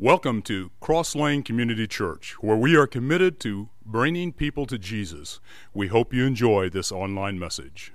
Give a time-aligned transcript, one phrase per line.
[0.00, 5.40] Welcome to Cross Lane Community Church, where we are committed to bringing people to Jesus.
[5.74, 7.92] We hope you enjoy this online message.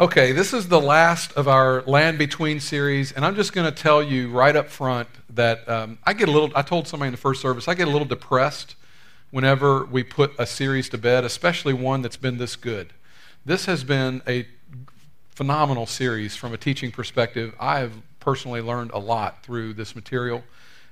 [0.00, 3.82] Okay, this is the last of our Land Between series, and I'm just going to
[3.82, 7.12] tell you right up front that um, I get a little, I told somebody in
[7.12, 8.74] the first service, I get a little depressed
[9.30, 12.94] whenever we put a series to bed, especially one that's been this good.
[13.44, 14.46] This has been a
[15.28, 17.54] phenomenal series from a teaching perspective.
[17.60, 20.42] I have personally learned a lot through this material.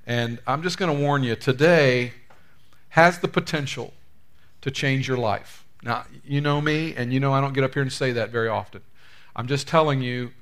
[0.07, 2.12] And I'm just going to warn you today
[2.90, 3.93] has the potential
[4.61, 5.64] to change your life.
[5.82, 8.31] Now, you know me, and you know I don't get up here and say that
[8.31, 8.82] very often.
[9.36, 10.32] I'm just telling you,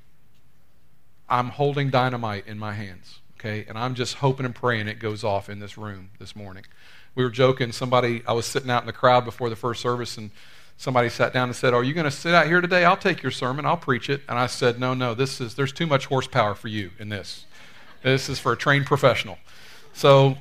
[1.27, 3.65] I'm holding dynamite in my hands, okay?
[3.67, 6.63] And I'm just hoping and praying it goes off in this room this morning.
[7.15, 10.17] We were joking, somebody, I was sitting out in the crowd before the first service,
[10.17, 10.31] and
[10.77, 12.85] somebody sat down and said, Are you going to sit out here today?
[12.85, 14.21] I'll take your sermon, I'll preach it.
[14.29, 17.45] And I said, No, no, this is, there's too much horsepower for you in this.
[18.03, 19.37] This is for a trained professional.
[19.93, 20.35] So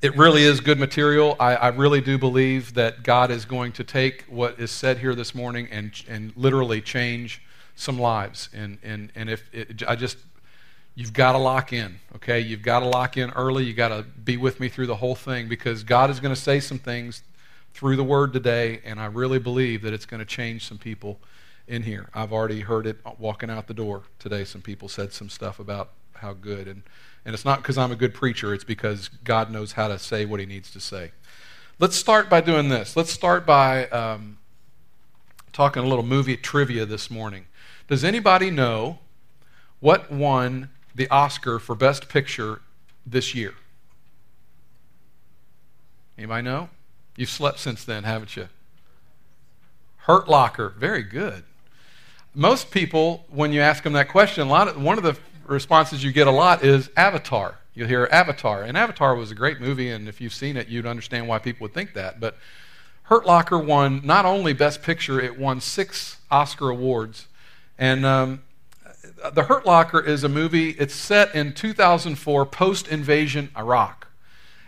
[0.00, 1.36] it really is good material.
[1.40, 5.16] I, I, really do believe that God is going to take what is said here
[5.16, 7.42] this morning and, and literally change
[7.74, 8.48] some lives.
[8.54, 10.16] And, and, and if it, I just,
[10.94, 12.38] you've got to lock in, okay?
[12.38, 13.64] You've got to lock in early.
[13.64, 16.40] You've got to be with me through the whole thing because God is going to
[16.40, 17.24] say some things
[17.72, 21.18] through the word today, and I really believe that it's going to change some people
[21.66, 22.08] in here.
[22.14, 24.44] I've already heard it walking out the door today.
[24.44, 26.82] Some people said some stuff about how good and
[27.24, 30.24] and it's not because I'm a good preacher, it's because God knows how to say
[30.24, 31.12] what he needs to say.
[31.78, 32.96] Let's start by doing this.
[32.96, 34.38] Let's start by um,
[35.52, 37.46] talking a little movie trivia this morning.
[37.88, 38.98] Does anybody know
[39.80, 42.60] what won the Oscar for Best Picture
[43.06, 43.54] this year?
[46.16, 46.68] Anybody know?
[47.16, 48.48] You've slept since then, haven't you?
[49.98, 50.74] Hurt Locker.
[50.78, 51.44] Very good.
[52.34, 56.02] Most people, when you ask them that question, a lot of, one of the responses
[56.02, 57.58] you get a lot is Avatar.
[57.74, 58.62] You'll hear Avatar.
[58.62, 61.64] And Avatar was a great movie, and if you've seen it, you'd understand why people
[61.64, 62.20] would think that.
[62.20, 62.36] But
[63.04, 67.26] Hurt Locker won not only Best Picture, it won six Oscar awards.
[67.78, 68.42] And um,
[69.32, 74.06] The Hurt Locker is a movie, it's set in 2004, post invasion Iraq.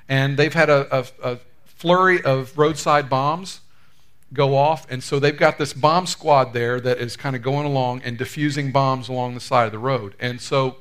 [0.09, 3.61] And they've had a, a, a flurry of roadside bombs
[4.33, 4.87] go off.
[4.91, 8.19] And so they've got this bomb squad there that is kind of going along and
[8.19, 10.15] diffusing bombs along the side of the road.
[10.19, 10.77] And so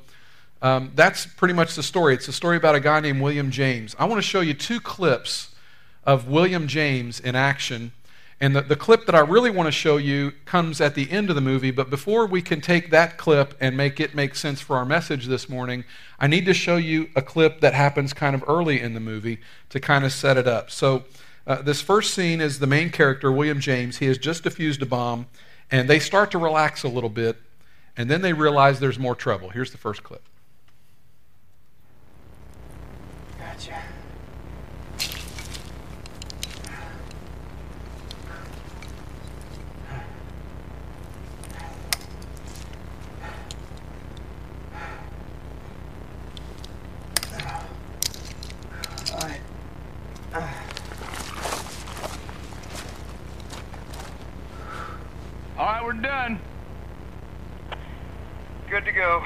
[0.62, 2.14] um, that's pretty much the story.
[2.14, 3.94] It's a story about a guy named William James.
[3.98, 5.54] I want to show you two clips
[6.04, 7.92] of William James in action.
[8.40, 11.30] And the, the clip that I really want to show you comes at the end
[11.30, 11.70] of the movie.
[11.70, 15.26] But before we can take that clip and make it make sense for our message
[15.26, 15.84] this morning,
[16.18, 19.38] I need to show you a clip that happens kind of early in the movie
[19.70, 20.70] to kind of set it up.
[20.70, 21.04] So
[21.46, 23.98] uh, this first scene is the main character, William James.
[23.98, 25.26] He has just defused a bomb,
[25.70, 27.36] and they start to relax a little bit,
[27.96, 29.50] and then they realize there's more trouble.
[29.50, 30.22] Here's the first clip.
[33.38, 33.80] Gotcha.
[49.14, 49.40] All right.
[55.58, 56.38] All right, we're done.
[58.68, 59.24] Good to go.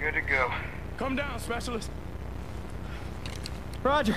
[0.00, 0.50] Good to go.
[0.96, 1.90] Come down, specialist.
[3.82, 4.14] Roger.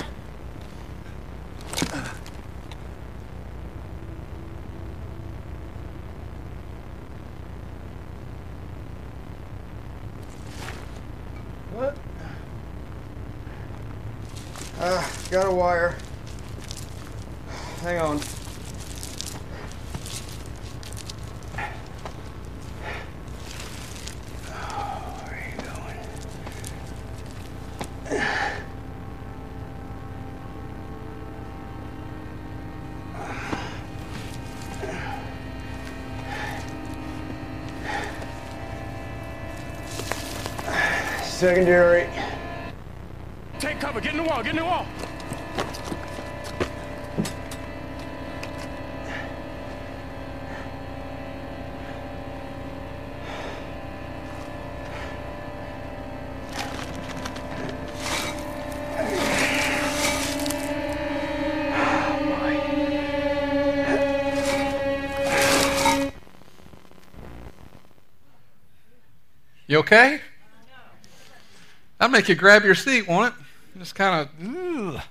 [11.74, 11.98] What?
[14.78, 15.96] Uh, got a wire.
[17.82, 18.20] Hang on.
[41.42, 42.08] Secondary.
[43.58, 44.00] Take cover.
[44.00, 44.44] Get in the wall.
[44.44, 44.86] Get in the wall.
[69.66, 70.22] You okay?
[72.02, 73.78] That'll make you grab your seat, won't it?
[73.78, 75.06] Just kind of,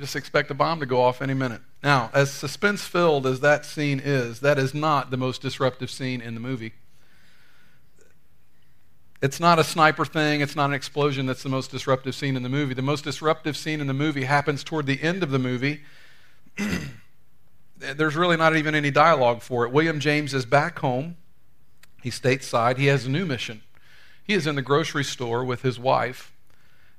[0.00, 1.60] just expect a bomb to go off any minute.
[1.80, 6.20] Now, as suspense filled as that scene is, that is not the most disruptive scene
[6.20, 6.72] in the movie.
[9.22, 12.42] It's not a sniper thing, it's not an explosion that's the most disruptive scene in
[12.42, 12.74] the movie.
[12.74, 15.82] The most disruptive scene in the movie happens toward the end of the movie.
[17.78, 19.70] There's really not even any dialogue for it.
[19.70, 21.16] William James is back home.
[22.02, 22.76] He's stateside.
[22.76, 23.62] He has a new mission.
[24.28, 26.32] He is in the grocery store with his wife,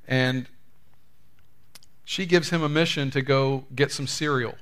[0.08, 0.48] and
[2.04, 4.56] she gives him a mission to go get some cereal.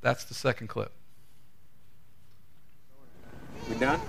[0.00, 0.90] That's the second clip.
[3.68, 4.00] We done?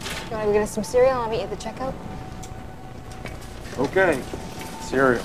[0.00, 1.12] You want to get us some cereal?
[1.12, 1.94] I'll meet you at the checkout.
[3.78, 4.20] Okay.
[4.80, 5.22] Cereal.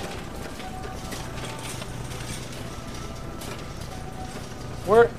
[4.86, 5.10] Where?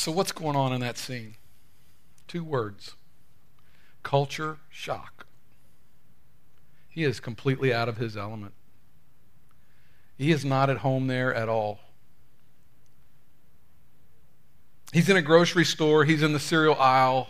[0.00, 1.34] So, what's going on in that scene?
[2.26, 2.94] Two words
[4.02, 5.26] culture shock.
[6.88, 8.54] He is completely out of his element.
[10.16, 11.80] He is not at home there at all.
[14.90, 17.28] He's in a grocery store, he's in the cereal aisle,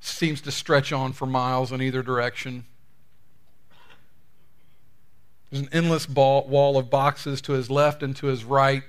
[0.00, 2.64] seems to stretch on for miles in either direction.
[5.50, 8.84] There's an endless ball, wall of boxes to his left and to his right.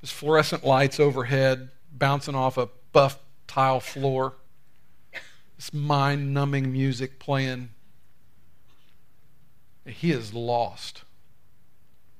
[0.00, 4.34] There's fluorescent lights overhead bouncing off a buff tile floor.
[5.56, 7.70] This mind numbing music playing.
[9.86, 11.02] He is lost.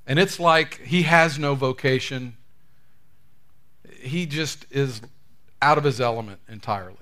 [0.06, 2.36] And it's like he has no vocation.
[4.00, 5.00] He just is
[5.60, 6.96] out of his element entirely.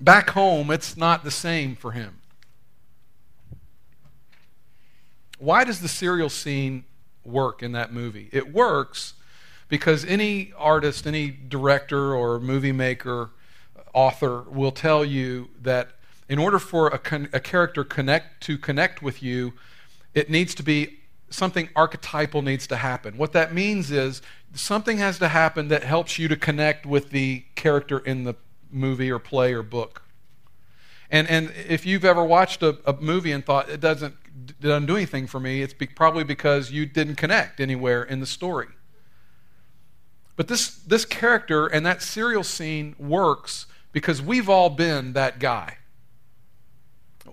[0.00, 2.20] Back home, it's not the same for him.
[5.38, 6.84] Why does the cereal scene
[7.24, 8.28] work in that movie?
[8.32, 9.14] It works
[9.74, 13.30] because any artist, any director or movie maker,
[13.92, 15.88] author will tell you that
[16.28, 19.52] in order for a, con- a character connect to connect with you,
[20.14, 23.18] it needs to be something archetypal needs to happen.
[23.18, 24.22] What that means is
[24.54, 28.36] something has to happen that helps you to connect with the character in the
[28.70, 30.04] movie or play or book.
[31.10, 34.14] And, and if you've ever watched a, a movie and thought it doesn't,
[34.50, 38.20] it doesn't do anything for me, it's be, probably because you didn't connect anywhere in
[38.20, 38.68] the story.
[40.36, 45.78] But this, this character and that cereal scene works because we've all been that guy.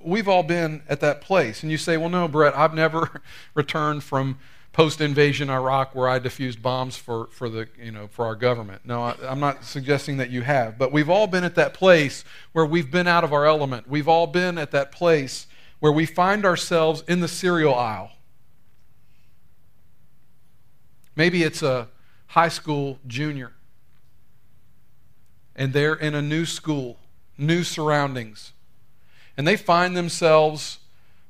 [0.04, 1.64] We've all been at that place.
[1.64, 3.22] And you say, well, no, Brett, I've never
[3.56, 4.38] returned from
[4.72, 8.84] post invasion Iraq where I diffused bombs for, for, the, you know, for our government.
[8.86, 10.78] No, I, I'm not suggesting that you have.
[10.78, 13.90] But we've all been at that place where we've been out of our element.
[13.90, 15.48] We've all been at that place
[15.80, 18.12] where we find ourselves in the cereal aisle.
[21.16, 21.90] Maybe it's a
[22.32, 23.52] high school junior.
[25.54, 26.98] And they're in a new school,
[27.38, 28.54] new surroundings.
[29.36, 30.80] And they find themselves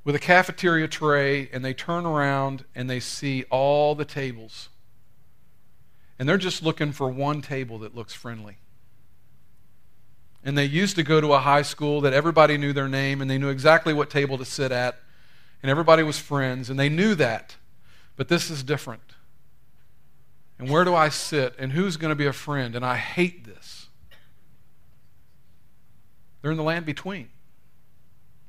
[0.04, 4.70] with a cafeteria tray and they turn around and they see all the tables.
[6.20, 8.58] And they're just looking for one table that looks friendly.
[10.44, 13.30] And they used to go to a high school that everybody knew their name and
[13.30, 15.00] they knew exactly what table to sit at.
[15.64, 17.56] And everybody was friends and they knew that.
[18.18, 19.02] But this is different
[20.62, 22.76] and where do I sit and who's going to be a friend.
[22.76, 23.88] And I hate this.
[26.42, 27.30] They're in the land between,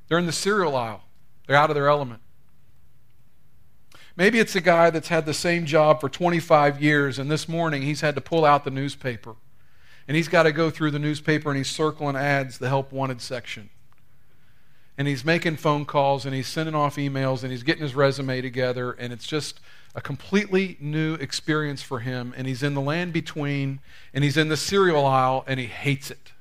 [0.07, 1.03] they're in the cereal aisle,
[1.47, 2.21] they're out of their element.
[4.15, 7.81] Maybe it's a guy that's had the same job for 25 years, and this morning
[7.81, 9.35] he's had to pull out the newspaper.
[10.07, 13.21] And he's got to go through the newspaper and he's circling ads, the help wanted
[13.21, 13.69] section.
[14.97, 18.41] And he's making phone calls and he's sending off emails and he's getting his resume
[18.41, 19.59] together, and it's just
[19.95, 23.79] a completely new experience for him, and he's in the land between,
[24.13, 26.31] and he's in the cereal aisle, and he hates it.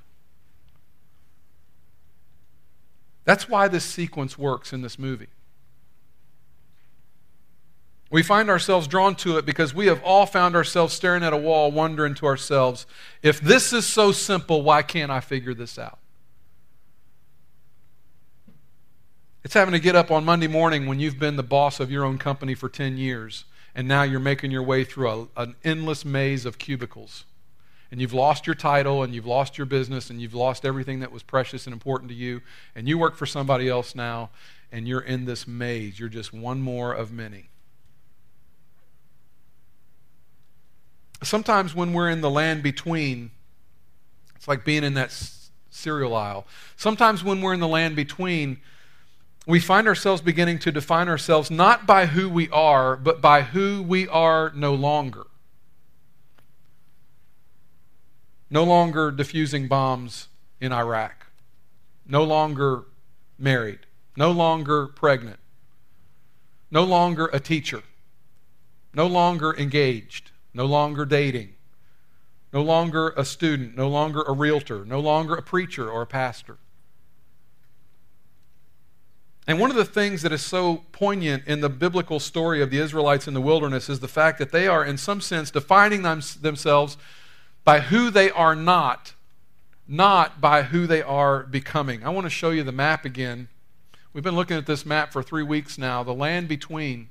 [3.24, 5.28] That's why this sequence works in this movie.
[8.10, 11.36] We find ourselves drawn to it because we have all found ourselves staring at a
[11.36, 12.84] wall, wondering to ourselves,
[13.22, 15.98] if this is so simple, why can't I figure this out?
[19.44, 22.04] It's having to get up on Monday morning when you've been the boss of your
[22.04, 23.44] own company for 10 years,
[23.74, 27.24] and now you're making your way through a, an endless maze of cubicles.
[27.90, 31.12] and you've lost your title and you've lost your business and you've lost everything that
[31.12, 32.40] was precious and important to you,
[32.74, 34.30] and you work for somebody else now,
[34.72, 36.00] and you're in this maze.
[36.00, 37.50] You're just one more of many.
[41.22, 43.30] Sometimes when we're in the land between,
[44.34, 45.12] it's like being in that
[45.70, 46.46] cereal aisle.
[46.76, 48.58] Sometimes when we're in the land between,
[49.46, 53.82] we find ourselves beginning to define ourselves not by who we are, but by who
[53.82, 55.26] we are no longer.
[58.48, 60.28] No longer diffusing bombs
[60.60, 61.26] in Iraq.
[62.06, 62.84] No longer
[63.38, 63.80] married.
[64.16, 65.40] No longer pregnant.
[66.70, 67.82] No longer a teacher.
[68.94, 70.30] No longer engaged.
[70.54, 71.54] No longer dating.
[72.52, 73.76] No longer a student.
[73.76, 74.84] No longer a realtor.
[74.84, 76.58] No longer a preacher or a pastor.
[79.46, 82.78] And one of the things that is so poignant in the biblical story of the
[82.78, 86.22] Israelites in the wilderness is the fact that they are, in some sense, defining them,
[86.40, 86.96] themselves
[87.64, 89.14] by who they are not,
[89.88, 92.04] not by who they are becoming.
[92.04, 93.48] I want to show you the map again.
[94.12, 97.08] We've been looking at this map for three weeks now, the land between.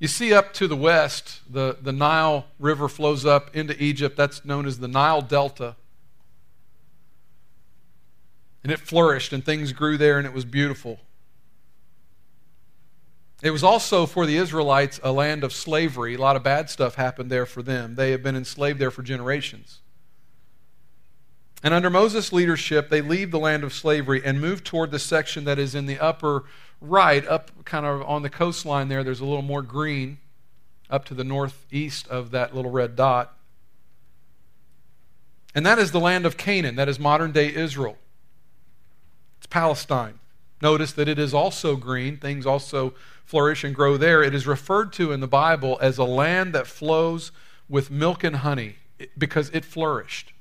[0.00, 4.16] You see up to the west, the, the Nile River flows up into Egypt.
[4.16, 5.76] That's known as the Nile Delta.
[8.62, 11.00] And it flourished, and things grew there, and it was beautiful.
[13.42, 16.14] It was also for the Israelites a land of slavery.
[16.14, 17.96] A lot of bad stuff happened there for them.
[17.96, 19.80] They have been enslaved there for generations.
[21.64, 25.44] And under Moses' leadership, they leave the land of slavery and move toward the section
[25.44, 26.44] that is in the upper
[26.80, 29.04] right, up kind of on the coastline there.
[29.04, 30.18] There's a little more green
[30.90, 33.36] up to the northeast of that little red dot.
[35.54, 36.76] And that is the land of Canaan.
[36.76, 37.96] That is modern day Israel.
[39.52, 40.18] Palestine.
[40.62, 42.94] Notice that it is also green, things also
[43.26, 44.22] flourish and grow there.
[44.22, 47.32] It is referred to in the Bible as a land that flows
[47.68, 48.76] with milk and honey
[49.18, 50.32] because it flourished.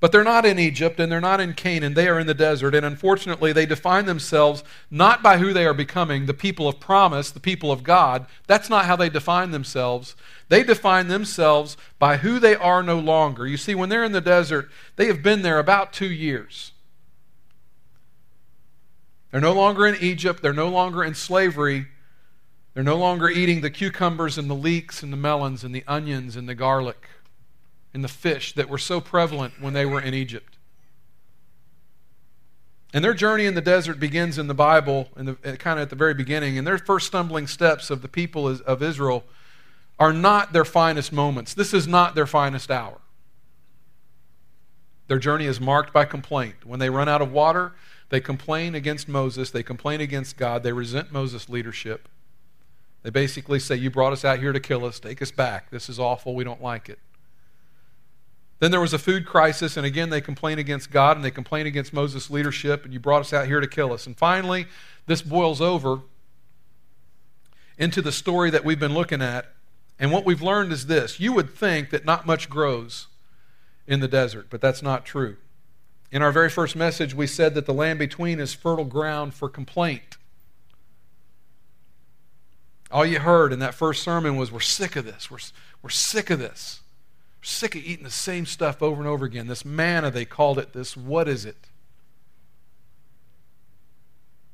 [0.00, 1.94] But they're not in Egypt and they're not in Canaan.
[1.94, 2.74] They are in the desert.
[2.74, 7.30] And unfortunately, they define themselves not by who they are becoming, the people of promise,
[7.30, 8.26] the people of God.
[8.48, 10.16] That's not how they define themselves.
[10.52, 13.46] They define themselves by who they are no longer.
[13.46, 16.72] You see, when they're in the desert, they have been there about two years.
[19.30, 20.42] They're no longer in Egypt.
[20.42, 21.86] They're no longer in slavery.
[22.74, 26.36] They're no longer eating the cucumbers and the leeks and the melons and the onions
[26.36, 27.08] and the garlic
[27.94, 30.58] and the fish that were so prevalent when they were in Egypt.
[32.92, 35.88] And their journey in the desert begins in the Bible, in the, kind of at
[35.88, 36.58] the very beginning.
[36.58, 39.24] And their first stumbling steps of the people of Israel
[40.02, 41.54] are not their finest moments.
[41.54, 42.98] This is not their finest hour.
[45.06, 46.66] Their journey is marked by complaint.
[46.66, 47.74] When they run out of water,
[48.08, 52.08] they complain against Moses, they complain against God, they resent Moses' leadership.
[53.04, 55.70] They basically say, You brought us out here to kill us, take us back.
[55.70, 56.98] This is awful, we don't like it.
[58.58, 61.68] Then there was a food crisis, and again they complain against God and they complain
[61.68, 64.08] against Moses' leadership, and you brought us out here to kill us.
[64.08, 64.66] And finally,
[65.06, 66.00] this boils over
[67.78, 69.46] into the story that we've been looking at.
[69.98, 73.08] And what we've learned is this you would think that not much grows
[73.86, 75.36] in the desert, but that's not true.
[76.10, 79.48] In our very first message, we said that the land between is fertile ground for
[79.48, 80.18] complaint.
[82.90, 85.30] All you heard in that first sermon was, We're sick of this.
[85.30, 85.38] We're,
[85.82, 86.82] we're sick of this
[87.42, 89.48] sick of eating the same stuff over and over again.
[89.48, 90.96] This manna, they called it this.
[90.96, 91.68] What is it?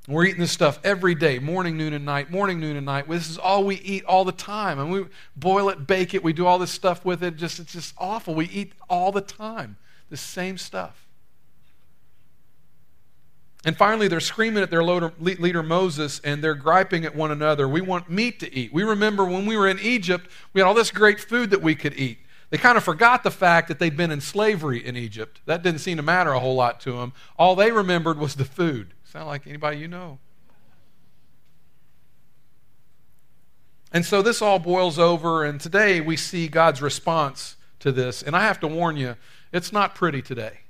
[0.08, 3.06] We're eating this stuff every day, morning, noon, and night, morning, noon, and night.
[3.06, 4.78] This is all we eat all the time.
[4.78, 5.04] And we
[5.36, 7.36] boil it, bake it, we do all this stuff with it.
[7.36, 8.34] Just it's just awful.
[8.34, 9.76] We eat all the time.
[10.08, 11.06] The same stuff.
[13.66, 17.68] And finally, they're screaming at their leader Moses and they're griping at one another.
[17.68, 18.72] We want meat to eat.
[18.72, 21.74] We remember when we were in Egypt, we had all this great food that we
[21.74, 22.18] could eat.
[22.48, 25.42] They kind of forgot the fact that they'd been in slavery in Egypt.
[25.44, 27.12] That didn't seem to matter a whole lot to them.
[27.38, 28.94] All they remembered was the food.
[29.10, 30.18] Sound like anybody you know?
[33.90, 38.22] And so this all boils over, and today we see God's response to this.
[38.22, 39.16] And I have to warn you,
[39.50, 40.60] it's not pretty today.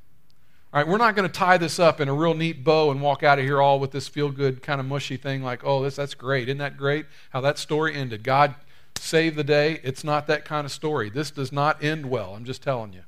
[0.73, 3.02] All right, we're not going to tie this up in a real neat bow and
[3.02, 5.83] walk out of here all with this feel good kind of mushy thing like, oh,
[5.83, 6.49] this, that's great.
[6.49, 7.07] Isn't that great?
[7.30, 8.23] How that story ended.
[8.23, 8.54] God
[8.95, 9.80] save the day.
[9.83, 11.11] It's not that kind of story.
[11.11, 12.37] This does not end well.
[12.37, 13.02] I'm just telling you.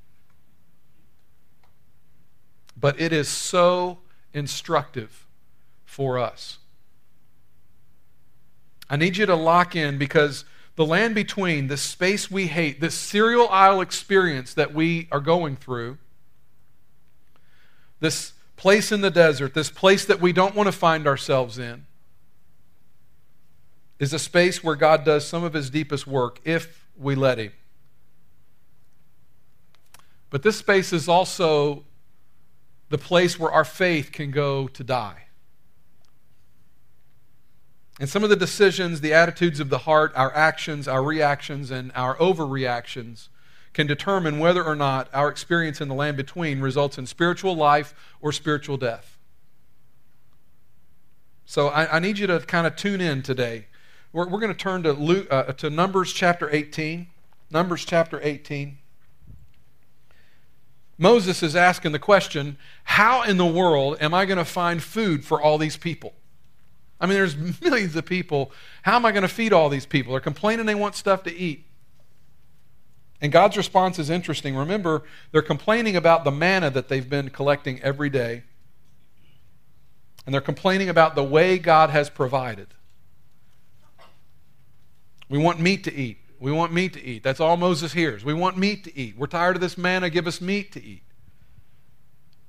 [2.76, 3.99] But it is so
[4.32, 5.26] instructive
[5.84, 6.58] for us.
[8.88, 10.44] I need you to lock in because
[10.76, 15.56] the land between, this space we hate, this cereal aisle experience that we are going
[15.56, 15.99] through,
[18.00, 21.87] this place in the desert, this place that we don't want to find ourselves in,
[23.99, 27.52] is a space where God does some of his deepest work if we let Him.
[30.30, 31.84] But this space is also
[32.90, 35.25] the place where our faith can go to die.
[37.99, 41.92] And some of the decisions, the attitudes of the heart, our actions, our reactions, and
[41.94, 43.28] our overreactions
[43.73, 47.94] can determine whether or not our experience in the land between results in spiritual life
[48.20, 49.18] or spiritual death.
[51.44, 53.66] So I, I need you to kind of tune in today.
[54.12, 57.06] We're, we're going to turn to, Luke, uh, to Numbers chapter 18.
[57.50, 58.78] Numbers chapter 18.
[61.00, 65.25] Moses is asking the question how in the world am I going to find food
[65.25, 66.12] for all these people?
[67.00, 68.52] I mean, there's millions of people.
[68.83, 70.12] How am I going to feed all these people?
[70.12, 71.64] They're complaining they want stuff to eat.
[73.23, 74.54] And God's response is interesting.
[74.54, 75.02] Remember,
[75.33, 78.42] they're complaining about the manna that they've been collecting every day.
[80.26, 82.69] And they're complaining about the way God has provided.
[85.30, 86.19] We want meat to eat.
[86.40, 87.23] We want meat to eat.
[87.23, 88.25] That's all Moses hears.
[88.25, 89.16] We want meat to eat.
[89.16, 90.11] We're tired of this manna.
[90.11, 91.02] Give us meat to eat.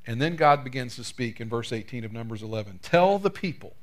[0.07, 2.79] And then God begins to speak in verse 18 of Numbers 11.
[2.81, 3.75] Tell the people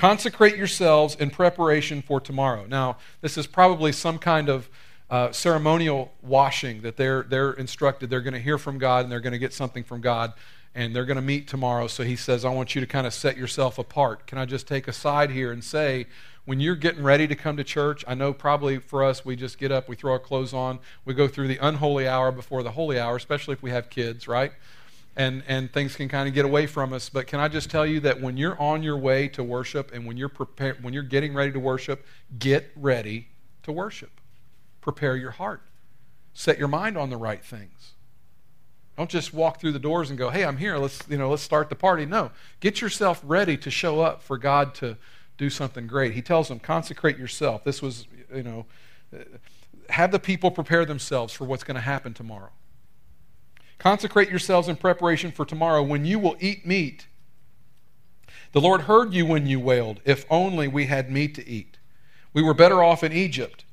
[0.00, 2.64] Consecrate yourselves in preparation for tomorrow.
[2.66, 4.70] Now, this is probably some kind of
[5.10, 8.08] uh, ceremonial washing that they're, they're instructed.
[8.08, 10.32] They're going to hear from God and they're going to get something from God
[10.74, 11.86] and they're going to meet tomorrow.
[11.86, 14.26] So he says, I want you to kind of set yourself apart.
[14.26, 16.06] Can I just take a side here and say,
[16.50, 19.56] when you're getting ready to come to church, I know probably for us, we just
[19.56, 22.72] get up, we throw our clothes on, we go through the unholy hour before the
[22.72, 24.50] holy hour, especially if we have kids, right?
[25.14, 27.08] and, and things can kind of get away from us.
[27.08, 30.04] But can I just tell you that when you're on your way to worship and
[30.04, 32.04] when you're prepared, when you're getting ready to worship,
[32.36, 33.28] get ready
[33.62, 34.20] to worship.
[34.80, 35.62] Prepare your heart.
[36.34, 37.92] Set your mind on the right things.
[38.96, 40.76] Don't just walk through the doors and go, "Hey, I'm here.
[40.78, 44.36] Let's you know, let's start the party." No, get yourself ready to show up for
[44.36, 44.96] God to
[45.40, 46.12] do something great.
[46.12, 48.66] He tells them, "Consecrate yourself." This was, you know,
[49.12, 49.24] uh,
[49.88, 52.50] have the people prepare themselves for what's going to happen tomorrow.
[53.78, 57.06] Consecrate yourselves in preparation for tomorrow when you will eat meat.
[58.52, 61.78] The Lord heard you when you wailed, If only we had meat to eat.
[62.34, 63.64] We were better off in Egypt.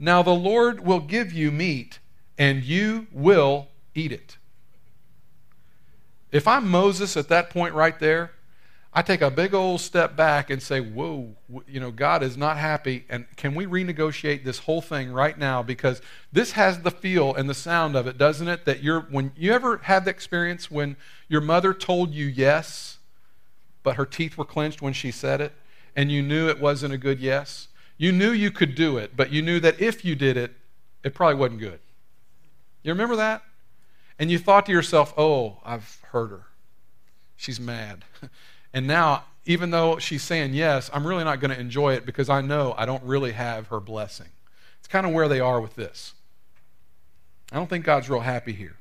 [0.00, 2.00] Now the Lord will give you meat,
[2.36, 4.38] and you will eat it.
[6.32, 8.32] If I'm Moses at that point right there,
[8.96, 11.36] I take a big old step back and say, Whoa,
[11.68, 13.04] you know, God is not happy.
[13.10, 15.62] And can we renegotiate this whole thing right now?
[15.62, 16.00] Because
[16.32, 18.64] this has the feel and the sound of it, doesn't it?
[18.64, 20.96] That you're, when you ever had the experience when
[21.28, 22.96] your mother told you yes,
[23.82, 25.52] but her teeth were clenched when she said it,
[25.94, 27.68] and you knew it wasn't a good yes?
[27.98, 30.54] You knew you could do it, but you knew that if you did it,
[31.04, 31.80] it probably wasn't good.
[32.82, 33.42] You remember that?
[34.18, 36.46] And you thought to yourself, Oh, I've hurt her.
[37.36, 38.02] She's mad.
[38.72, 42.28] And now, even though she's saying yes, I'm really not going to enjoy it because
[42.28, 44.28] I know I don't really have her blessing.
[44.78, 46.14] It's kind of where they are with this.
[47.52, 48.76] I don't think God's real happy here.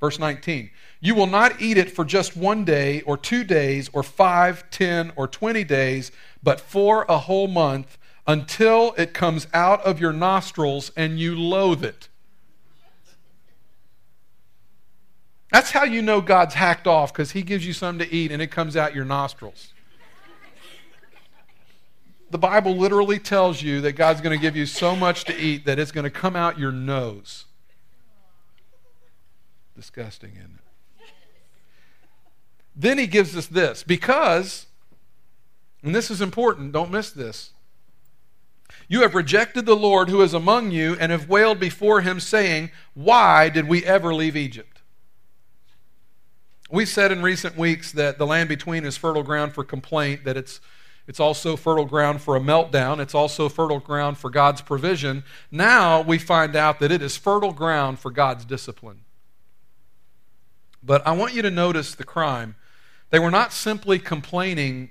[0.00, 4.02] Verse 19 You will not eat it for just one day, or two days, or
[4.02, 9.98] five, ten, or twenty days, but for a whole month until it comes out of
[10.00, 12.08] your nostrils and you loathe it.
[15.52, 18.42] That's how you know God's hacked off because He gives you something to eat and
[18.42, 19.72] it comes out your nostrils.
[22.30, 25.64] The Bible literally tells you that God's going to give you so much to eat
[25.64, 27.46] that it's going to come out your nose.
[29.74, 30.68] Disgusting, isn't it?
[32.76, 34.66] Then he gives us this because,
[35.82, 37.52] and this is important, don't miss this.
[38.88, 42.70] You have rejected the Lord who is among you and have wailed before him, saying,
[42.94, 44.77] Why did we ever leave Egypt?
[46.70, 50.36] We've said in recent weeks that the land between is fertile ground for complaint, that
[50.36, 50.60] it's,
[51.06, 55.24] it's also fertile ground for a meltdown, it's also fertile ground for God's provision.
[55.50, 59.00] Now we find out that it is fertile ground for God's discipline.
[60.82, 62.54] But I want you to notice the crime.
[63.10, 64.90] They were not simply complaining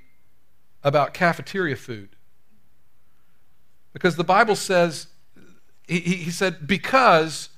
[0.84, 2.10] about cafeteria food.
[3.94, 5.08] Because the Bible says,
[5.88, 7.50] he, he said, because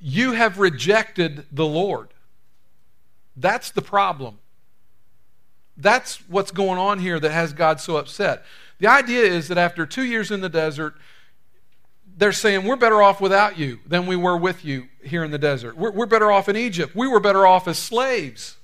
[0.00, 2.08] you have rejected the Lord.
[3.40, 4.38] That's the problem.
[5.76, 8.44] That's what's going on here that has God so upset.
[8.78, 10.94] The idea is that after two years in the desert,
[12.16, 15.38] they're saying, We're better off without you than we were with you here in the
[15.38, 15.76] desert.
[15.76, 16.94] We're, we're better off in Egypt.
[16.94, 18.56] We were better off as slaves.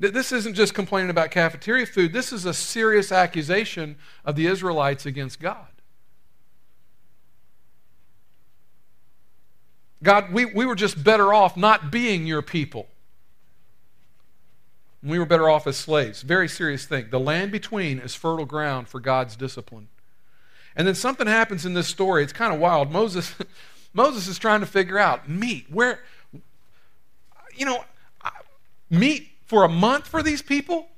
[0.00, 5.06] This isn't just complaining about cafeteria food, this is a serious accusation of the Israelites
[5.06, 5.66] against God.
[10.02, 12.88] God, we, we were just better off not being your people.
[15.02, 16.22] We were better off as slaves.
[16.22, 17.08] Very serious thing.
[17.10, 19.88] The land between is fertile ground for God's discipline.
[20.76, 22.22] And then something happens in this story.
[22.22, 22.90] It's kind of wild.
[22.90, 23.34] Moses,
[23.92, 25.66] Moses is trying to figure out meat.
[25.70, 26.00] Where,
[27.54, 27.84] you know,
[28.90, 30.88] meat for a month for these people?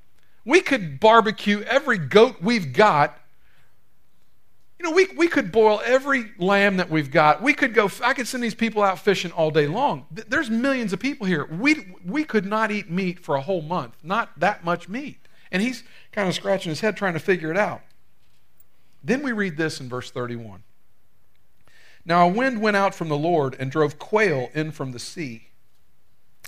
[0.45, 3.19] We could barbecue every goat we've got.
[4.81, 7.43] You know, we, we could boil every lamb that we've got.
[7.43, 10.07] We could go, I could send these people out fishing all day long.
[10.11, 11.45] There's millions of people here.
[11.45, 15.19] We, we could not eat meat for a whole month, not that much meat.
[15.53, 17.83] And he's kind of scratching his head trying to figure it out.
[19.05, 20.63] Then we read this in verse 31.
[22.07, 25.49] Now a wind went out from the Lord and drove quail in from the sea.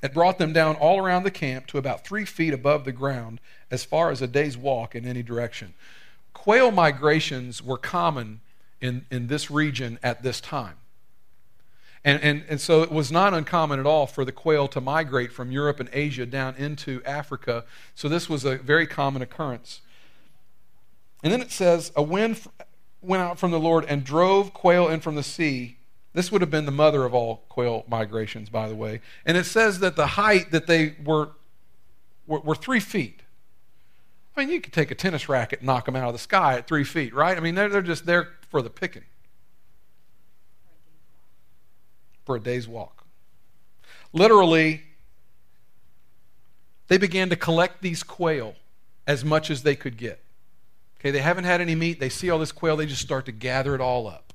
[0.02, 3.42] It brought them down all around the camp to about three feet above the ground,
[3.70, 5.74] as far as a day's walk in any direction.
[6.42, 8.40] Quail migrations were common
[8.80, 10.74] in, in this region at this time.
[12.04, 15.30] And, and, and so it was not uncommon at all for the quail to migrate
[15.30, 17.64] from Europe and Asia down into Africa.
[17.94, 19.82] So this was a very common occurrence.
[21.22, 22.40] And then it says, A wind
[23.00, 25.76] went out from the Lord and drove quail in from the sea.
[26.12, 29.00] This would have been the mother of all quail migrations, by the way.
[29.24, 31.30] And it says that the height that they were,
[32.26, 33.21] were, were three feet.
[34.36, 36.54] I mean, you could take a tennis racket and knock them out of the sky
[36.56, 37.36] at three feet, right?
[37.36, 39.04] I mean, they're, they're just there for the picking
[42.24, 43.04] for a day's walk.
[44.12, 44.82] Literally,
[46.88, 48.54] they began to collect these quail
[49.06, 50.22] as much as they could get.
[51.00, 51.98] Okay, they haven't had any meat.
[51.98, 52.76] They see all this quail.
[52.76, 54.32] They just start to gather it all up.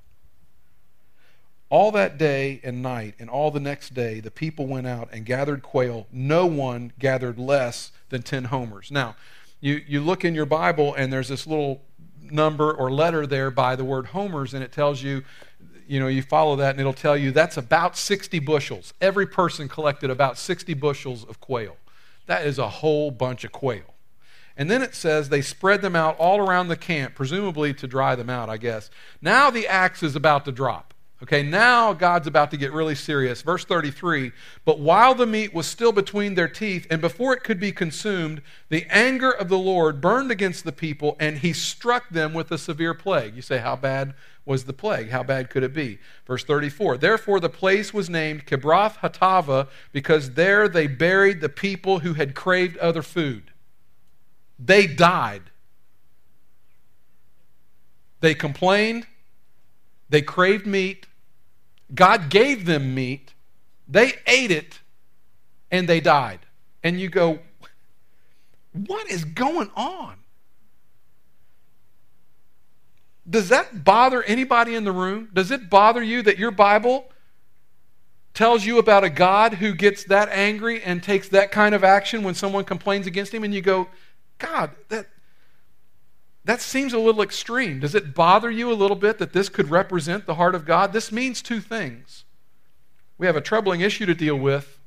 [1.70, 5.26] All that day and night, and all the next day, the people went out and
[5.26, 6.08] gathered quail.
[6.12, 8.90] No one gathered less than 10 homers.
[8.90, 9.16] Now,
[9.60, 11.82] you, you look in your Bible, and there's this little
[12.22, 15.24] number or letter there by the word homers, and it tells you
[15.88, 18.94] you know, you follow that and it'll tell you that's about 60 bushels.
[19.00, 21.78] Every person collected about 60 bushels of quail.
[22.26, 23.96] That is a whole bunch of quail.
[24.58, 28.16] And then it says they spread them out all around the camp, presumably to dry
[28.16, 28.90] them out, I guess.
[29.22, 30.94] Now the axe is about to drop.
[31.24, 33.42] Okay, now God's about to get really serious.
[33.42, 34.32] Verse 33
[34.66, 38.42] But while the meat was still between their teeth, and before it could be consumed,
[38.70, 42.58] the anger of the Lord burned against the people, and he struck them with a
[42.58, 43.36] severe plague.
[43.36, 44.14] You say, How bad
[44.46, 45.10] was the plague?
[45.10, 45.98] How bad could it be?
[46.28, 52.00] Verse 34 Therefore the place was named Kibroth Hattaavah, because there they buried the people
[52.00, 53.52] who had craved other food.
[54.60, 55.44] They died.
[58.20, 59.08] They complained
[60.10, 61.07] they craved meat.
[61.94, 63.34] God gave them meat.
[63.88, 64.80] They ate it
[65.72, 66.40] and they died.
[66.84, 67.40] And you go,
[68.86, 70.16] what is going on?
[73.30, 75.30] Does that bother anybody in the room?
[75.34, 77.10] Does it bother you that your Bible
[78.34, 82.24] tells you about a God who gets that angry and takes that kind of action
[82.24, 83.44] when someone complains against him?
[83.44, 83.88] And you go,
[84.38, 85.08] God, that,
[86.48, 87.82] that seems a little extreme.
[87.82, 90.94] Does it bother you a little bit that this could represent the heart of God?
[90.94, 92.24] This means two things.
[93.18, 94.80] We have a troubling issue to deal with.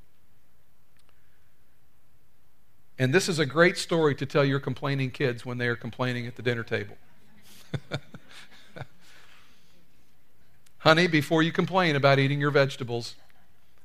[2.98, 6.26] And this is a great story to tell your complaining kids when they are complaining
[6.26, 6.96] at the dinner table.
[10.78, 13.16] Honey, before you complain about eating your vegetables,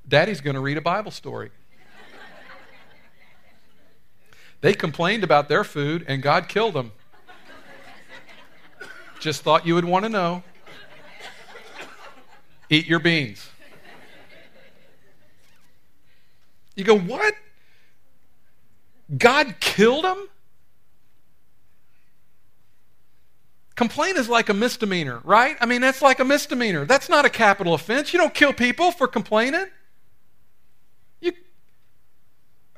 [0.08, 1.52] Daddy's going to read a Bible story.
[4.62, 6.94] they complained about their food, and God killed them.
[9.26, 10.44] Just thought you would want to know.
[12.70, 13.50] Eat your beans.
[16.76, 17.34] You go, what?
[19.18, 20.28] God killed him?
[23.74, 25.58] Complaint is like a misdemeanor, right?
[25.60, 26.86] I mean, that's like a misdemeanor.
[26.86, 28.14] That's not a capital offense.
[28.14, 29.66] You don't kill people for complaining.
[31.20, 31.32] You,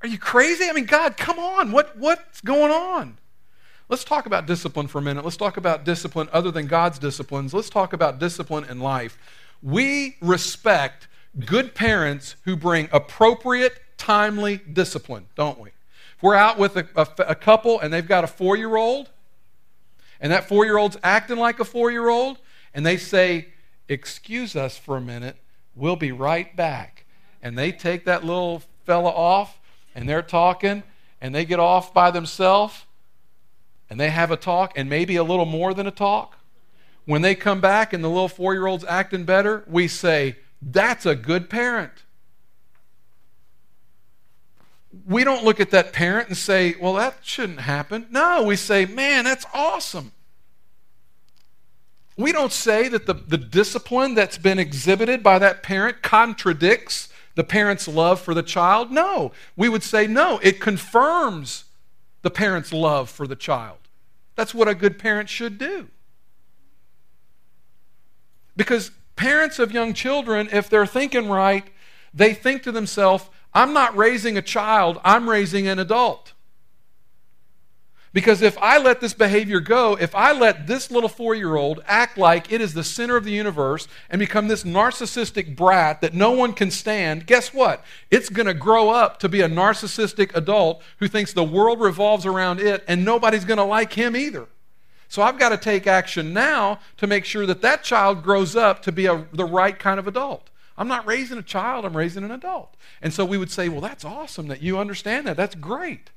[0.02, 0.70] are you crazy?
[0.70, 1.74] I mean, God, come on.
[1.74, 3.18] What, what's going on?
[3.90, 5.24] Let's talk about discipline for a minute.
[5.24, 7.54] Let's talk about discipline other than God's disciplines.
[7.54, 9.18] Let's talk about discipline in life.
[9.64, 11.08] We respect
[11.46, 15.70] good parents who bring appropriate, timely discipline, don't we?
[15.70, 19.10] If we're out with a, a, a couple and they've got a four year old,
[20.20, 22.40] and that four year old's acting like a four year old,
[22.74, 23.50] and they say,
[23.88, 25.38] Excuse us for a minute,
[25.74, 27.06] we'll be right back.
[27.42, 29.62] And they take that little fella off,
[29.96, 30.84] and they're talking,
[31.22, 32.84] and they get off by themselves
[33.90, 36.38] and they have a talk and maybe a little more than a talk,
[37.06, 41.06] when they come back and the little four year old's acting better, we say, That's
[41.06, 42.04] a good parent.
[45.06, 48.08] We don't look at that parent and say, Well, that shouldn't happen.
[48.12, 50.12] No, we say, Man, that's awesome.
[52.18, 57.44] We don't say that the, the discipline that's been exhibited by that parent contradicts the
[57.44, 58.92] parent's love for the child.
[58.92, 59.32] No.
[59.56, 61.64] We would say, No, it confirms
[62.22, 63.78] the parent's love for the child.
[64.36, 65.90] That's what a good parent should do.
[68.56, 71.68] Because parents of young children, if they're thinking right,
[72.14, 76.34] they think to themselves, I'm not raising a child, I'm raising an adult.
[78.14, 81.84] Because if I let this behavior go, if I let this little four year old
[81.86, 86.14] act like it is the center of the universe and become this narcissistic brat that
[86.14, 87.84] no one can stand, guess what?
[88.10, 92.26] It's going to grow up to be a narcissistic adult who thinks the world revolves
[92.26, 94.48] around it and nobody's going to like him either.
[95.10, 98.82] So I've got to take action now to make sure that that child grows up
[98.84, 100.50] to be a, the right kind of adult.
[100.78, 102.76] I'm not raising a child, I'm raising an adult.
[103.02, 105.38] And so we would say, well, that's awesome that you understand that.
[105.38, 106.12] That's great.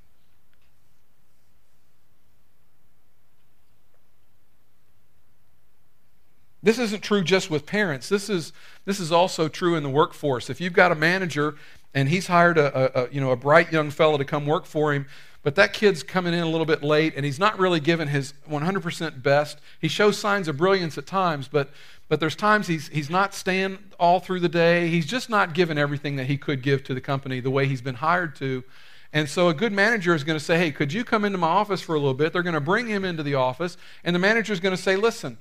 [6.62, 8.08] This isn't true just with parents.
[8.08, 8.52] This is,
[8.84, 10.50] this is also true in the workforce.
[10.50, 11.54] If you've got a manager
[11.94, 14.66] and he's hired a, a, a, you know, a bright young fellow to come work
[14.66, 15.06] for him,
[15.42, 18.34] but that kid's coming in a little bit late and he's not really given his
[18.48, 19.58] 100% best.
[19.80, 21.70] He shows signs of brilliance at times, but,
[22.08, 24.88] but there's times he's, he's not staying all through the day.
[24.88, 27.80] He's just not given everything that he could give to the company the way he's
[27.80, 28.64] been hired to.
[29.12, 31.48] And so a good manager is going to say, Hey, could you come into my
[31.48, 32.32] office for a little bit?
[32.32, 34.94] They're going to bring him into the office, and the manager is going to say,
[34.96, 35.38] Listen,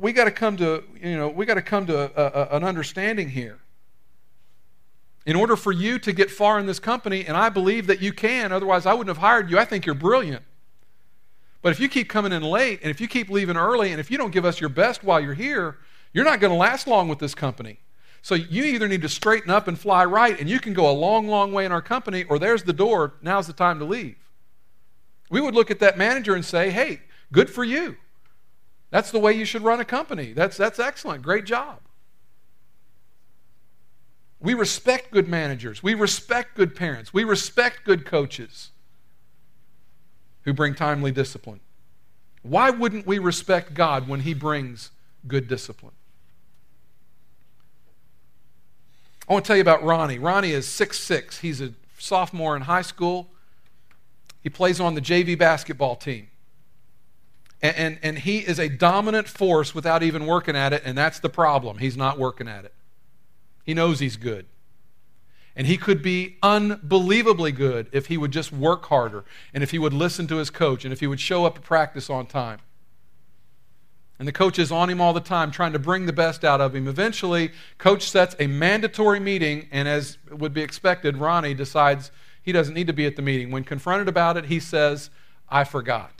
[0.00, 2.64] we got to come to, you know, we got to come to a, a, an
[2.64, 3.58] understanding here.
[5.26, 8.12] In order for you to get far in this company, and I believe that you
[8.12, 9.58] can, otherwise I wouldn't have hired you.
[9.58, 10.42] I think you're brilliant.
[11.60, 14.10] But if you keep coming in late, and if you keep leaving early, and if
[14.10, 15.78] you don't give us your best while you're here,
[16.12, 17.80] you're not going to last long with this company.
[18.22, 20.92] So you either need to straighten up and fly right, and you can go a
[20.92, 23.14] long, long way in our company, or there's the door.
[23.22, 24.16] Now's the time to leave.
[25.30, 27.96] We would look at that manager and say, hey, good for you.
[28.90, 30.32] That's the way you should run a company.
[30.32, 31.22] That's, that's excellent.
[31.22, 31.80] Great job.
[34.40, 35.82] We respect good managers.
[35.82, 37.12] We respect good parents.
[37.12, 38.70] We respect good coaches
[40.42, 41.60] who bring timely discipline.
[42.42, 44.90] Why wouldn't we respect God when He brings
[45.26, 45.92] good discipline?
[49.28, 50.18] I want to tell you about Ronnie.
[50.18, 51.38] Ronnie is six six.
[51.40, 53.28] He's a sophomore in high school.
[54.40, 56.27] He plays on the JV basketball team.
[57.60, 61.18] And, and, and, he is a dominant force without even working at it, and that's
[61.18, 61.78] the problem.
[61.78, 62.72] He's not working at it.
[63.64, 64.46] He knows he's good.
[65.56, 69.78] And he could be unbelievably good if he would just work harder, and if he
[69.78, 72.60] would listen to his coach, and if he would show up to practice on time.
[74.20, 76.60] And the coach is on him all the time, trying to bring the best out
[76.60, 76.88] of him.
[76.88, 82.10] Eventually, coach sets a mandatory meeting, and as would be expected, Ronnie decides
[82.42, 83.50] he doesn't need to be at the meeting.
[83.50, 85.10] When confronted about it, he says,
[85.48, 86.17] I forgot.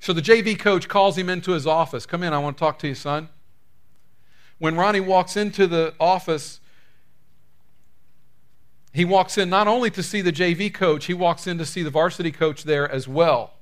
[0.00, 2.06] So the JV coach calls him into his office.
[2.06, 3.28] Come in, I want to talk to you, son.
[4.58, 6.60] When Ronnie walks into the office,
[8.92, 11.82] he walks in not only to see the JV coach, he walks in to see
[11.82, 13.52] the varsity coach there as well.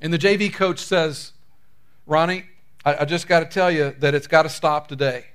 [0.00, 1.32] And the JV coach says,
[2.06, 2.44] Ronnie,
[2.84, 5.26] I, I just got to tell you that it's got to stop today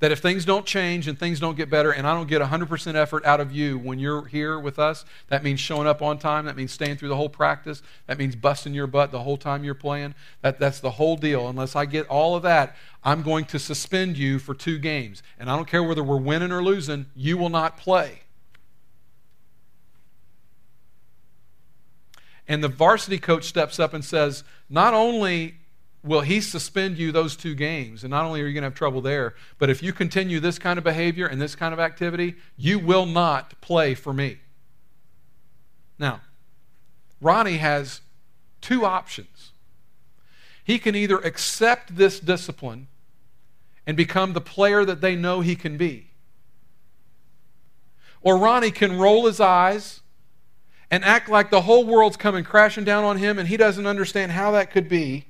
[0.00, 2.94] that if things don't change and things don't get better and I don't get 100%
[2.94, 6.44] effort out of you when you're here with us, that means showing up on time,
[6.44, 9.64] that means staying through the whole practice, that means busting your butt the whole time
[9.64, 10.14] you're playing.
[10.42, 11.48] That, that's the whole deal.
[11.48, 15.22] Unless I get all of that, I'm going to suspend you for two games.
[15.38, 18.20] And I don't care whether we're winning or losing, you will not play.
[22.46, 25.56] And the varsity coach steps up and says, Not only
[26.08, 28.02] will he suspend you those two games.
[28.02, 30.58] And not only are you going to have trouble there, but if you continue this
[30.58, 34.38] kind of behavior and this kind of activity, you will not play for me.
[35.98, 36.22] Now,
[37.20, 38.00] Ronnie has
[38.60, 39.52] two options.
[40.64, 42.88] He can either accept this discipline
[43.86, 46.10] and become the player that they know he can be,
[48.20, 50.00] or Ronnie can roll his eyes
[50.90, 54.32] and act like the whole world's coming crashing down on him and he doesn't understand
[54.32, 55.27] how that could be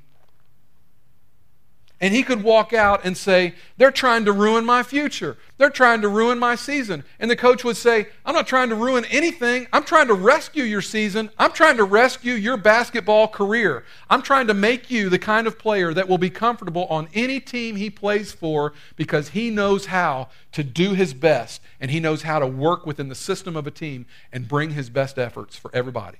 [2.00, 5.36] and he could walk out and say, They're trying to ruin my future.
[5.56, 7.02] They're trying to ruin my season.
[7.18, 9.66] And the coach would say, I'm not trying to ruin anything.
[9.72, 11.30] I'm trying to rescue your season.
[11.38, 13.84] I'm trying to rescue your basketball career.
[14.08, 17.40] I'm trying to make you the kind of player that will be comfortable on any
[17.40, 22.22] team he plays for because he knows how to do his best and he knows
[22.22, 25.72] how to work within the system of a team and bring his best efforts for
[25.74, 26.18] everybody.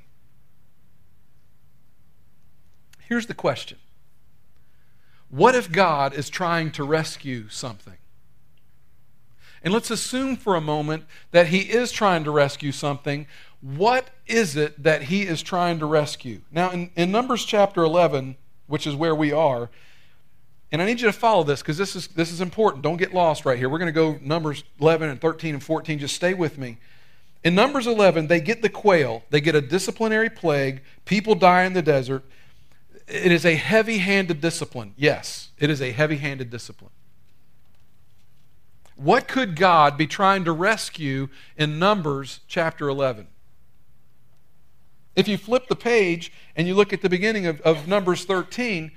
[3.09, 3.79] Here's the question
[5.31, 7.97] what if God is trying to rescue something?
[9.63, 13.27] And let's assume for a moment that he is trying to rescue something.
[13.61, 16.43] What is it that he is trying to rescue?
[16.51, 18.37] Now, in, in Numbers chapter 11,
[18.67, 19.69] which is where we are,
[20.71, 22.83] and I need you to follow this because this is, this is important.
[22.83, 23.69] Don't get lost right here.
[23.69, 25.99] We're going to go Numbers 11 and 13 and 14.
[25.99, 26.79] Just stay with me.
[27.43, 31.73] In Numbers 11, they get the quail, they get a disciplinary plague, people die in
[31.73, 32.25] the desert.
[33.09, 34.95] It is a heavy handed discipline.
[34.97, 36.91] Yes, it is a heavy handed discipline.
[38.97, 43.29] What could God be trying to rescue in Numbers chapter 11?
[45.15, 48.91] If you flip the page and you look at the beginning of, of Numbers 13,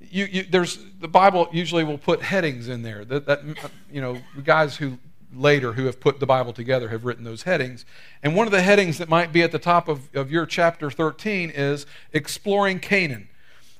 [0.00, 3.04] you, you, there's the Bible usually will put headings in there.
[3.04, 3.42] That, that
[3.90, 4.98] you know, guys who
[5.34, 7.84] later who have put the Bible together have written those headings.
[8.22, 10.90] And one of the headings that might be at the top of, of your chapter
[10.90, 13.28] 13 is exploring Canaan.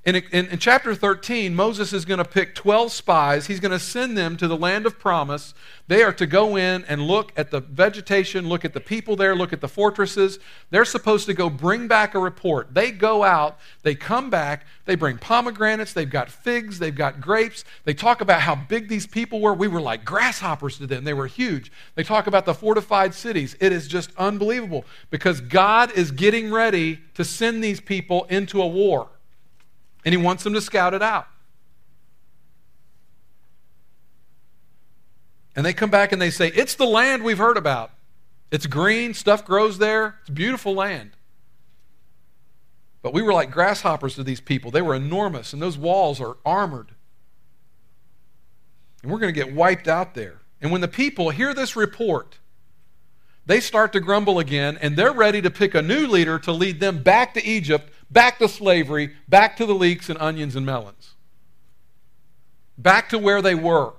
[0.03, 3.49] In, in, in, chapter 13, Moses is going to pick 12 spies.
[3.49, 5.53] He's going to send them to the land of promise.
[5.89, 9.37] They are to go in and look at the vegetation, look at the people there,
[9.37, 10.39] look at the fortresses.
[10.71, 12.73] They're supposed to go bring back a report.
[12.73, 17.67] They go out, they come back, they bring pomegranates, they've got figs, they've got grapes.
[17.85, 19.53] They talk about how big these people were.
[19.53, 21.71] We were like grasshoppers to them, they were huge.
[21.95, 23.55] They talk about the fortified cities.
[23.61, 28.67] It is just unbelievable because God is getting ready to send these people into a
[28.67, 29.11] war
[30.05, 31.27] and he wants them to scout it out.
[35.57, 37.91] And they come back and they say, It's the land we've heard about.
[38.51, 41.11] It's green, stuff grows there, it's beautiful land.
[43.03, 44.71] But we were like grasshoppers to these people.
[44.71, 46.93] They were enormous, and those walls are armored.
[49.03, 50.41] And we're going to get wiped out there.
[50.61, 52.39] And when the people hear this report,
[53.47, 56.81] they start to grumble again, and they're ready to pick a new leader to lead
[56.81, 61.15] them back to Egypt back to slavery, back to the leeks and onions and melons,
[62.77, 63.93] back to where they were,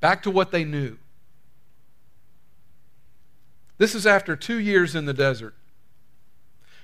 [0.00, 0.96] back to what they knew.
[3.78, 5.54] This is after two years in the desert.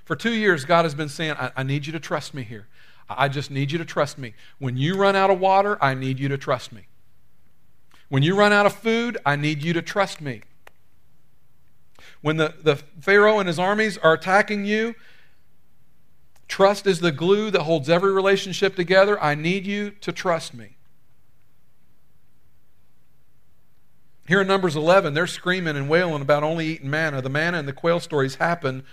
[0.05, 2.69] For two years, God has been saying, I, I, need you to trust me here.
[3.09, 4.35] I just need you to trust me.
[4.59, 6.87] When you run out of water, I need you to trust me.
[8.09, 10.43] When you run out of food, I need you to trust me.
[12.21, 14.95] When the, the Pharaoh and his armies are attacking you,
[16.49, 19.23] Trust is the glue that holds every relationship together.
[19.23, 20.77] I need you to trust me.
[24.27, 27.21] Here in Numbers 11, they're screaming and wailing about only eating manna.
[27.21, 28.85] The manna and the quail stories happen.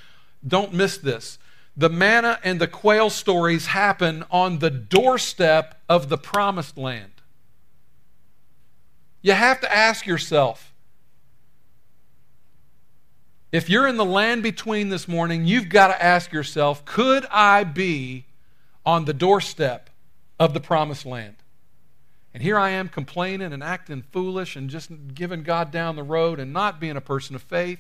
[0.46, 1.40] Don't miss this.
[1.78, 7.14] The manna and the quail stories happen on the doorstep of the promised land.
[9.22, 10.71] You have to ask yourself
[13.52, 17.64] if you're in the land between this morning, you've got to ask yourself could I
[17.64, 18.26] be
[18.86, 19.90] on the doorstep
[20.40, 21.36] of the promised land?
[22.34, 26.40] And here I am complaining and acting foolish and just giving God down the road
[26.40, 27.80] and not being a person of faith.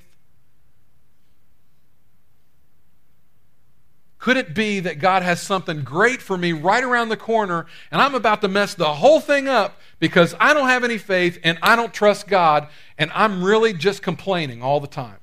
[4.17, 8.01] Could it be that God has something great for me right around the corner and
[8.01, 11.57] I'm about to mess the whole thing up because I don't have any faith and
[11.63, 12.67] I don't trust God
[12.99, 15.20] and I'm really just complaining all the time?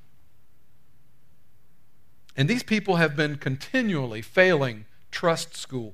[2.39, 5.93] And these people have been continually failing trust school.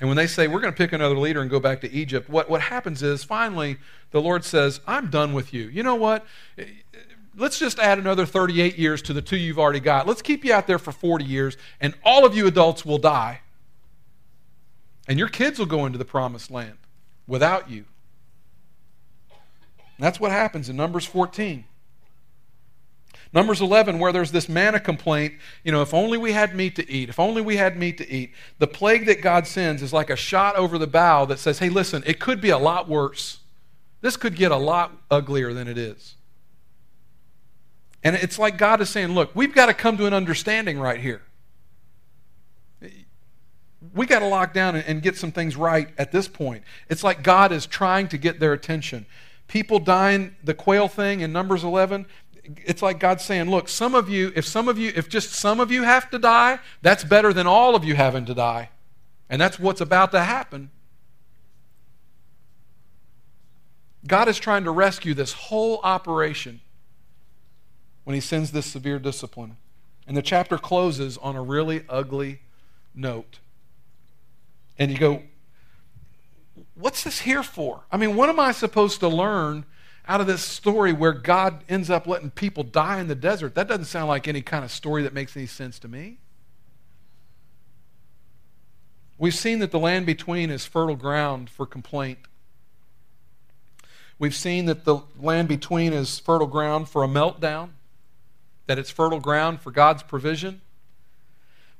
[0.00, 2.30] And when they say, we're going to pick another leader and go back to Egypt,
[2.30, 3.76] what, what happens is finally
[4.10, 5.68] the Lord says, I'm done with you.
[5.68, 6.24] You know what?
[6.56, 6.62] Eh,
[6.94, 6.98] eh,
[7.36, 10.06] let's just add another 38 years to the two you've already got.
[10.06, 13.42] Let's keep you out there for 40 years, and all of you adults will die.
[15.06, 16.78] And your kids will go into the promised land
[17.26, 17.84] without you.
[19.28, 21.66] And that's what happens in Numbers 14.
[23.32, 26.90] Numbers 11, where there's this manna complaint, you know, if only we had meat to
[26.90, 28.32] eat, if only we had meat to eat.
[28.58, 31.68] The plague that God sends is like a shot over the bow that says, hey,
[31.68, 33.38] listen, it could be a lot worse.
[34.00, 36.16] This could get a lot uglier than it is.
[38.02, 40.98] And it's like God is saying, look, we've got to come to an understanding right
[40.98, 41.22] here.
[43.94, 46.64] We got to lock down and get some things right at this point.
[46.88, 49.06] It's like God is trying to get their attention.
[49.48, 52.06] People dying, the quail thing in Numbers 11,
[52.64, 55.60] it's like God saying, look, some of you, if some of you, if just some
[55.60, 58.70] of you have to die, that's better than all of you having to die.
[59.28, 60.70] And that's what's about to happen.
[64.06, 66.60] God is trying to rescue this whole operation
[68.04, 69.56] when he sends this severe discipline.
[70.06, 72.40] And the chapter closes on a really ugly
[72.94, 73.38] note.
[74.78, 75.22] And you go,
[76.74, 77.82] what's this here for?
[77.92, 79.66] I mean, what am I supposed to learn
[80.08, 83.54] out of this story where God ends up letting people die in the desert.
[83.54, 86.18] That doesn't sound like any kind of story that makes any sense to me.
[89.18, 92.18] We've seen that the land between is fertile ground for complaint.
[94.18, 97.70] We've seen that the land between is fertile ground for a meltdown,
[98.66, 100.60] that it's fertile ground for God's provision.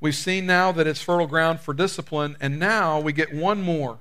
[0.00, 3.98] We've seen now that it's fertile ground for discipline, and now we get one more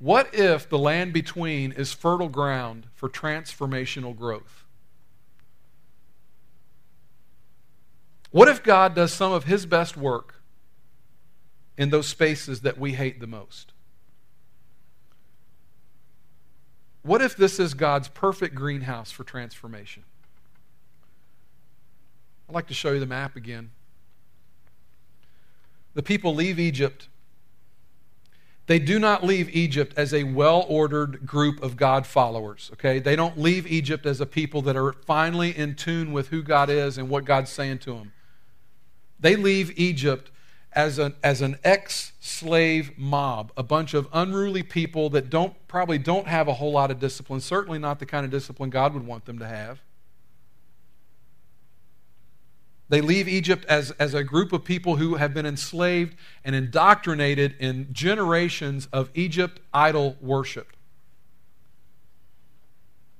[0.00, 4.64] What if the land between is fertile ground for transformational growth?
[8.30, 10.40] What if God does some of his best work
[11.76, 13.72] in those spaces that we hate the most?
[17.02, 20.04] What if this is God's perfect greenhouse for transformation?
[22.48, 23.70] I'd like to show you the map again.
[25.92, 27.08] The people leave Egypt.
[28.70, 33.00] They do not leave Egypt as a well ordered group of God followers, okay?
[33.00, 36.70] They don't leave Egypt as a people that are finally in tune with who God
[36.70, 38.12] is and what God's saying to them.
[39.18, 40.30] They leave Egypt
[40.72, 45.98] as an, as an ex slave mob, a bunch of unruly people that don't, probably
[45.98, 49.04] don't have a whole lot of discipline, certainly not the kind of discipline God would
[49.04, 49.80] want them to have.
[52.90, 57.54] They leave Egypt as, as a group of people who have been enslaved and indoctrinated
[57.60, 60.72] in generations of Egypt idol worship.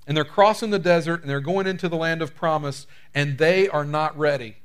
[0.08, 3.68] And they're crossing the desert and they're going into the land of promise, and they
[3.68, 4.56] are not ready.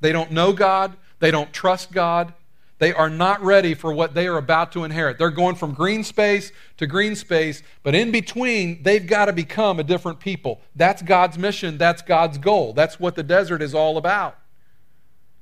[0.00, 2.32] They don't know God, they don't trust God,
[2.80, 5.18] they are not ready for what they are about to inherit.
[5.18, 9.78] They're going from green space to green space, but in between, they've got to become
[9.78, 10.62] a different people.
[10.74, 12.72] That's God's mission, that's God's goal.
[12.72, 14.38] That's what the desert is all about.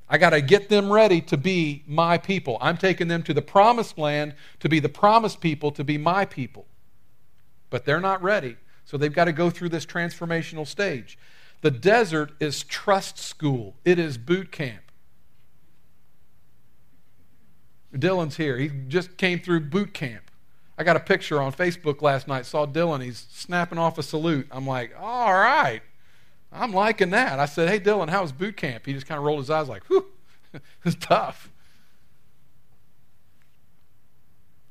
[0.08, 2.58] I got to get them ready to be my people.
[2.60, 6.24] I'm taking them to the promised land to be the promised people, to be my
[6.24, 6.66] people.
[7.70, 11.16] But they're not ready, so they've got to go through this transformational stage.
[11.60, 14.82] The desert is trust school, it is boot camp.
[17.94, 18.58] Dylan's here.
[18.58, 20.30] He just came through boot camp.
[20.76, 22.46] I got a picture on Facebook last night.
[22.46, 23.02] Saw Dylan.
[23.02, 24.46] He's snapping off a salute.
[24.50, 25.82] I'm like, all right.
[26.52, 27.38] I'm liking that.
[27.38, 28.86] I said, hey, Dylan, how was boot camp?
[28.86, 30.06] He just kind of rolled his eyes like, whew,
[30.84, 31.50] it's tough.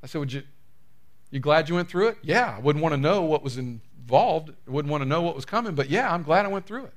[0.02, 0.44] I said, would you,
[1.30, 2.18] you glad you went through it?
[2.22, 2.56] Yeah.
[2.58, 4.52] I wouldn't want to know what was involved.
[4.68, 6.86] I wouldn't want to know what was coming, but yeah, I'm glad I went through
[6.86, 6.94] it.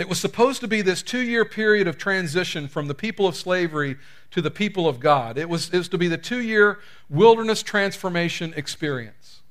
[0.00, 3.36] It was supposed to be this two year period of transition from the people of
[3.36, 3.98] slavery
[4.30, 5.36] to the people of God.
[5.36, 6.78] It was, it was to be the two year
[7.10, 9.42] wilderness transformation experience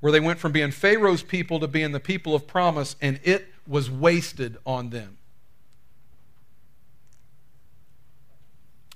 [0.00, 3.48] where they went from being Pharaoh's people to being the people of promise, and it
[3.66, 5.18] was wasted on them.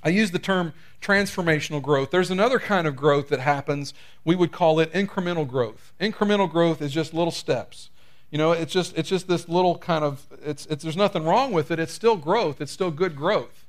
[0.03, 0.73] I use the term
[1.03, 2.11] transformational growth.
[2.11, 3.93] There's another kind of growth that happens.
[4.25, 5.93] We would call it incremental growth.
[6.01, 7.91] Incremental growth is just little steps.
[8.33, 11.53] You know, it's just it's just this little kind of it's, it's there's nothing wrong
[11.53, 11.79] with it.
[11.79, 12.63] It's still growth.
[12.63, 13.67] It's still good growth.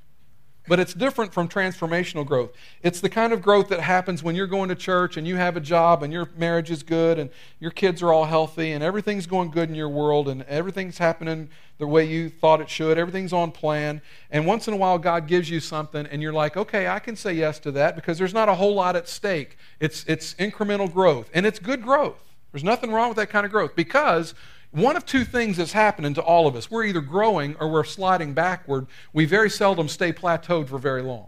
[0.69, 2.51] But it's different from transformational growth.
[2.81, 5.57] It's the kind of growth that happens when you're going to church and you have
[5.57, 9.25] a job and your marriage is good and your kids are all healthy and everything's
[9.25, 11.49] going good in your world and everything's happening
[11.79, 12.97] the way you thought it should.
[12.97, 14.01] Everything's on plan.
[14.31, 17.17] And once in a while, God gives you something and you're like, okay, I can
[17.17, 19.57] say yes to that because there's not a whole lot at stake.
[19.81, 22.32] It's, it's incremental growth and it's good growth.
[22.53, 24.35] There's nothing wrong with that kind of growth because
[24.71, 26.71] one of two things is happening to all of us.
[26.71, 28.87] We're either growing or we're sliding backward.
[29.11, 31.27] We very seldom stay plateaued for very long.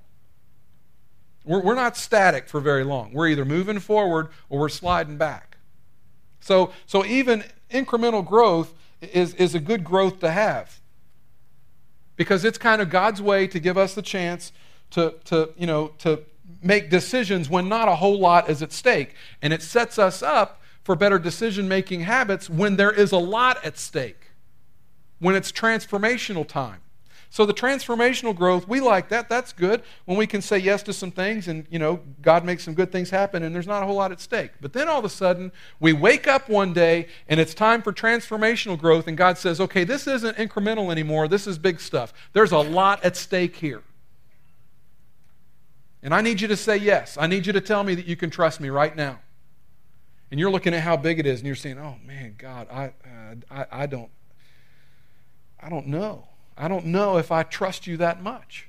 [1.43, 3.11] We're, we're not static for very long.
[3.11, 5.57] We're either moving forward or we're sliding back.
[6.39, 10.79] So, so even incremental growth is, is a good growth to have
[12.15, 14.51] because it's kind of God's way to give us the chance
[14.91, 16.21] to, to, you know, to
[16.61, 19.15] make decisions when not a whole lot is at stake.
[19.41, 23.61] And it sets us up for better decision making habits when there is a lot
[23.65, 24.27] at stake,
[25.19, 26.79] when it's transformational time.
[27.31, 29.27] So the transformational growth, we like that.
[29.27, 32.63] That's good when we can say yes to some things and, you know, God makes
[32.63, 34.51] some good things happen and there's not a whole lot at stake.
[34.61, 37.91] But then all of a sudden, we wake up one day and it's time for
[37.91, 41.27] transformational growth and God says, "Okay, this isn't incremental anymore.
[41.27, 42.13] This is big stuff.
[42.31, 43.81] There's a lot at stake here."
[46.03, 47.17] And I need you to say yes.
[47.19, 49.19] I need you to tell me that you can trust me right now
[50.35, 52.87] and you're looking at how big it is and you're saying oh man god i,
[52.87, 54.09] uh, I, I don't
[55.63, 56.27] i don't know.
[56.57, 58.67] I don't know if i trust you that much.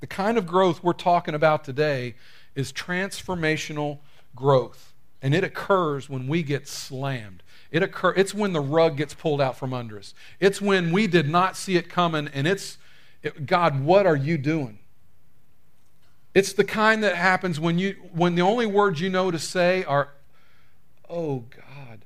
[0.00, 2.16] The kind of growth we're talking about today
[2.54, 4.00] is transformational
[4.34, 4.92] growth
[5.22, 7.42] and it occurs when we get slammed.
[7.70, 10.12] It occur, it's when the rug gets pulled out from under us.
[10.38, 12.76] It's when we did not see it coming and it's
[13.22, 14.80] it, god what are you doing
[16.36, 19.84] it's the kind that happens when, you, when the only words you know to say
[19.84, 20.10] are,
[21.08, 22.04] oh God,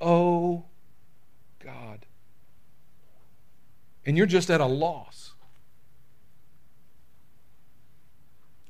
[0.00, 0.66] oh
[1.58, 2.06] God.
[4.06, 5.32] And you're just at a loss.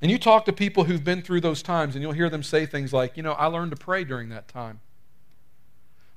[0.01, 2.65] And you talk to people who've been through those times, and you'll hear them say
[2.65, 4.81] things like, you know, I learned to pray during that time.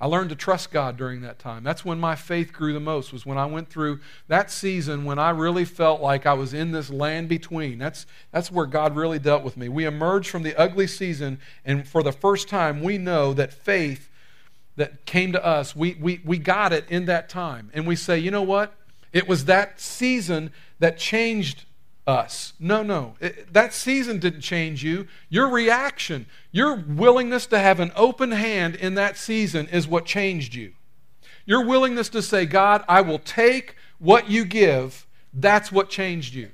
[0.02, 1.64] I learned to trust God during that time.
[1.64, 5.20] That's when my faith grew the most, was when I went through that season when
[5.20, 7.78] I really felt like I was in this land between.
[7.78, 9.70] That's, that's where God really dealt with me.
[9.70, 14.10] We emerged from the ugly season, and for the first time, we know that faith
[14.76, 17.70] that came to us, we, we, we got it in that time.
[17.72, 18.74] And we say, you know what?
[19.14, 21.66] It was that season that changed
[22.08, 22.54] us.
[22.60, 23.16] No, no.
[23.20, 25.08] It, that season didn't change you.
[25.30, 30.54] Your reaction, your willingness to have an open hand in that season is what changed
[30.54, 30.74] you.
[31.45, 36.49] Your willingness to say, God, I will take what you give, that's what changed you.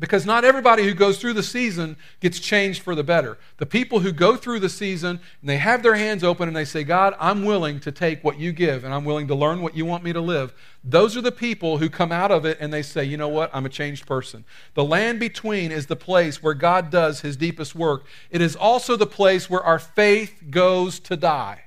[0.00, 3.38] Because not everybody who goes through the season gets changed for the better.
[3.58, 6.64] The people who go through the season and they have their hands open and they
[6.64, 9.76] say, God, I'm willing to take what you give and I'm willing to learn what
[9.76, 10.52] you want me to live.
[10.82, 13.50] Those are the people who come out of it and they say, you know what?
[13.54, 14.44] I'm a changed person.
[14.74, 18.04] The land between is the place where God does his deepest work.
[18.30, 21.62] It is also the place where our faith goes to die.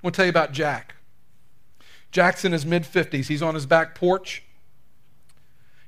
[0.00, 0.94] I want to tell you about Jack.
[2.12, 3.26] Jack's in his mid 50s.
[3.26, 4.43] He's on his back porch.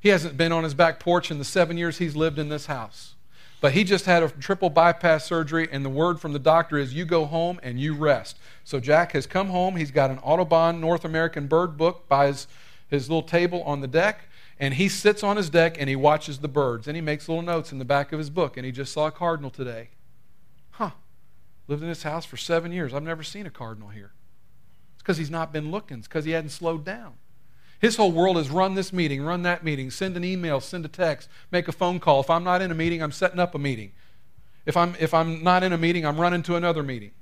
[0.07, 2.67] He hasn't been on his back porch in the seven years he's lived in this
[2.67, 3.17] house.
[3.61, 6.95] But he just had a triple bypass surgery, and the word from the doctor is
[6.95, 8.39] you go home and you rest.
[8.63, 9.75] So Jack has come home.
[9.75, 12.47] He's got an Audubon North American bird book by his,
[12.87, 14.29] his little table on the deck,
[14.61, 16.87] and he sits on his deck and he watches the birds.
[16.87, 19.09] And he makes little notes in the back of his book, and he just saw
[19.09, 19.89] a cardinal today.
[20.71, 20.91] Huh.
[21.67, 22.95] Lived in this house for seven years.
[22.95, 24.13] I've never seen a cardinal here
[24.95, 27.15] It's because he's not been looking, it's because he hadn't slowed down.
[27.79, 30.89] His whole world is run this meeting, run that meeting, send an email, send a
[30.89, 32.21] text, make a phone call.
[32.21, 33.93] If I'm not in a meeting, I'm setting up a meeting.
[34.65, 37.13] If I'm, if I'm not in a meeting, I'm running to another meeting.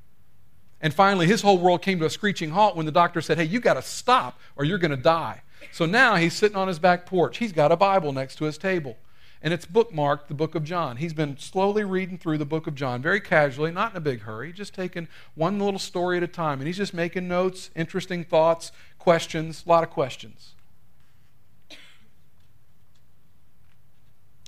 [0.80, 3.44] And finally, his whole world came to a screeching halt when the doctor said, Hey,
[3.44, 5.42] you got to stop or you're going to die.
[5.72, 7.38] So now he's sitting on his back porch.
[7.38, 8.96] He's got a Bible next to his table
[9.44, 10.96] and it's bookmarked the book of John.
[10.96, 14.22] He's been slowly reading through the book of John, very casually, not in a big
[14.22, 16.60] hurry, just taking one little story at a time.
[16.60, 20.54] And he's just making notes, interesting thoughts, questions, a lot of questions.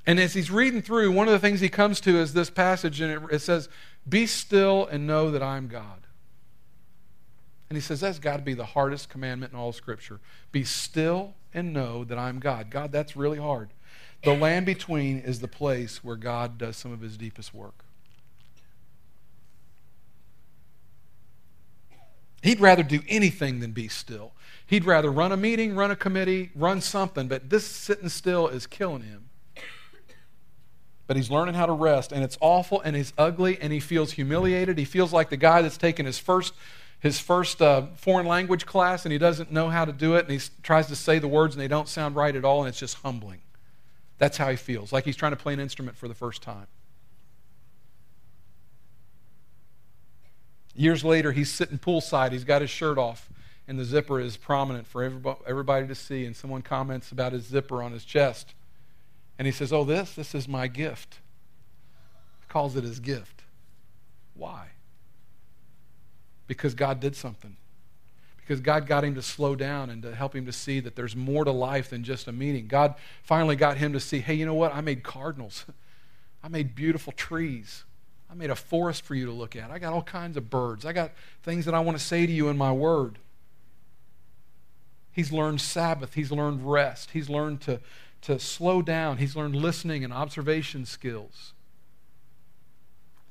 [0.07, 3.03] And as he's reading through, one of the things he comes to is this passage,
[3.03, 3.69] and it, it says,
[4.09, 6.07] Be still and know that I'm God.
[7.69, 10.21] And he says, That's got to be the hardest commandment in all Scripture.
[10.53, 12.71] Be still and know that I'm God.
[12.71, 13.69] God, that's really hard.
[14.27, 17.85] The land between is the place where God does some of his deepest work.
[22.43, 24.33] He'd rather do anything than be still.
[24.67, 28.67] He'd rather run a meeting, run a committee, run something, but this sitting still is
[28.67, 29.29] killing him.
[31.07, 34.11] But he's learning how to rest, and it's awful and it's ugly, and he feels
[34.11, 34.77] humiliated.
[34.77, 36.53] He feels like the guy that's taken his first
[36.99, 40.41] his first uh, foreign language class and he doesn't know how to do it and
[40.41, 42.79] he tries to say the words and they don't sound right at all and it's
[42.79, 43.39] just humbling
[44.19, 46.67] that's how he feels, like he's trying to play an instrument for the first time.
[50.75, 52.33] Years later, he's sitting poolside.
[52.33, 53.31] He's got his shirt off,
[53.67, 55.03] and the zipper is prominent for
[55.47, 56.27] everybody to see.
[56.27, 58.55] And someone comments about his zipper on his chest.
[59.39, 61.19] And he says, Oh, this, this is my gift.
[62.41, 63.43] He calls it his gift.
[64.35, 64.69] Why?
[66.47, 67.57] Because God did something
[68.47, 71.17] because God got him to slow down and to help him to see that there's
[71.17, 72.69] more to life than just a meeting.
[72.69, 72.95] God
[73.25, 74.73] finally got him to see, hey, you know what?
[74.73, 75.65] I made cardinals.
[76.45, 77.83] I made beautiful trees.
[78.31, 79.73] I made a forest for you to look at.
[79.73, 80.87] I got all kinds of birds.
[80.87, 81.11] I got
[81.43, 83.19] things that I want to say to you in my word.
[85.11, 86.15] He's learned Sabbath.
[86.15, 87.11] He's learned rest.
[87.11, 87.81] He's learned to,
[88.23, 89.17] to slow down.
[89.17, 91.53] He's learned listening and observation skills.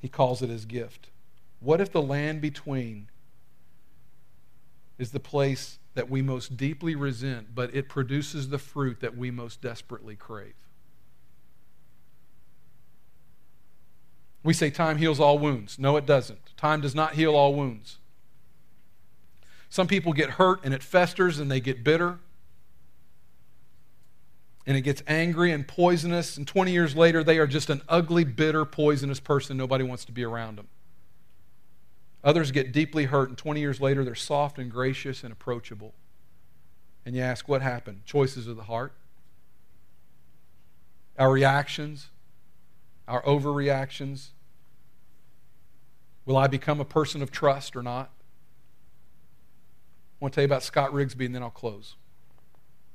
[0.02, 1.08] He calls it his gift.
[1.62, 3.08] What if the land between
[4.98, 9.32] is the place that we most deeply resent, but it produces the fruit that we
[9.32, 10.54] most desperately crave.
[14.44, 15.80] We say time heals all wounds.
[15.80, 16.56] No, it doesn't.
[16.56, 17.98] Time does not heal all wounds.
[19.70, 22.20] Some people get hurt and it festers and they get bitter
[24.68, 28.24] and it gets angry and poisonous, and 20 years later, they are just an ugly,
[28.24, 29.58] bitter, poisonous person.
[29.58, 30.68] Nobody wants to be around them.
[32.26, 35.94] Others get deeply hurt, and 20 years later, they're soft and gracious and approachable.
[37.06, 38.02] And you ask, what happened?
[38.04, 38.94] Choices of the heart.
[41.20, 42.10] Our reactions,
[43.08, 44.30] our overreactions.
[46.26, 48.10] Will I become a person of trust or not?
[50.16, 51.96] I want to tell you about Scott Rigsby, and then I'll close.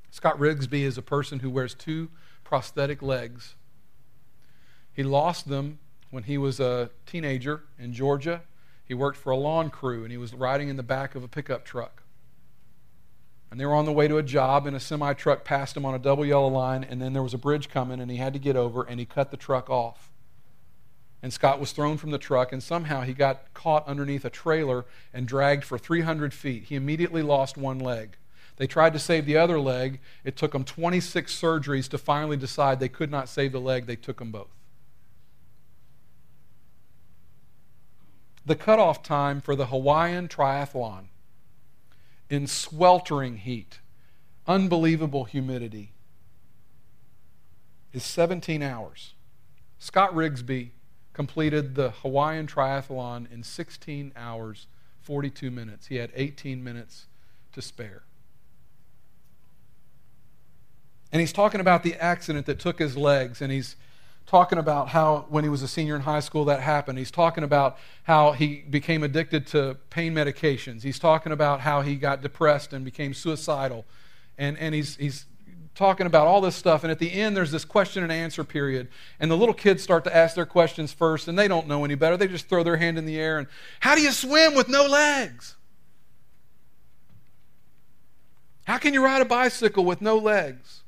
[0.09, 2.09] Scott Rigsby is a person who wears two
[2.43, 3.55] prosthetic legs.
[4.91, 5.79] He lost them
[6.09, 8.41] when he was a teenager in Georgia
[8.91, 11.27] he worked for a lawn crew and he was riding in the back of a
[11.29, 12.03] pickup truck.
[13.49, 15.85] And they were on the way to a job, and a semi truck passed him
[15.85, 18.33] on a double yellow line, and then there was a bridge coming, and he had
[18.33, 20.11] to get over, and he cut the truck off.
[21.23, 24.83] And Scott was thrown from the truck, and somehow he got caught underneath a trailer
[25.13, 26.65] and dragged for 300 feet.
[26.65, 28.17] He immediately lost one leg.
[28.57, 30.01] They tried to save the other leg.
[30.25, 33.85] It took them 26 surgeries to finally decide they could not save the leg.
[33.85, 34.60] They took them both.
[38.45, 41.05] The cutoff time for the Hawaiian Triathlon
[42.29, 43.79] in sweltering heat,
[44.47, 45.93] unbelievable humidity,
[47.93, 49.13] is 17 hours.
[49.77, 50.71] Scott Rigsby
[51.13, 54.67] completed the Hawaiian Triathlon in 16 hours,
[55.01, 55.87] 42 minutes.
[55.87, 57.07] He had 18 minutes
[57.51, 58.03] to spare.
[61.11, 63.75] And he's talking about the accident that took his legs, and he's
[64.25, 66.97] talking about how when he was a senior in high school that happened.
[66.97, 70.83] He's talking about how he became addicted to pain medications.
[70.83, 73.85] He's talking about how he got depressed and became suicidal.
[74.37, 75.25] And, and he's, he's
[75.75, 76.83] talking about all this stuff.
[76.83, 78.87] And at the end, there's this question and answer period.
[79.19, 81.95] And the little kids start to ask their questions first, and they don't know any
[81.95, 82.17] better.
[82.17, 83.47] They just throw their hand in the air and,
[83.79, 85.55] How do you swim with no legs?
[88.65, 90.80] How can you ride a bicycle with no legs?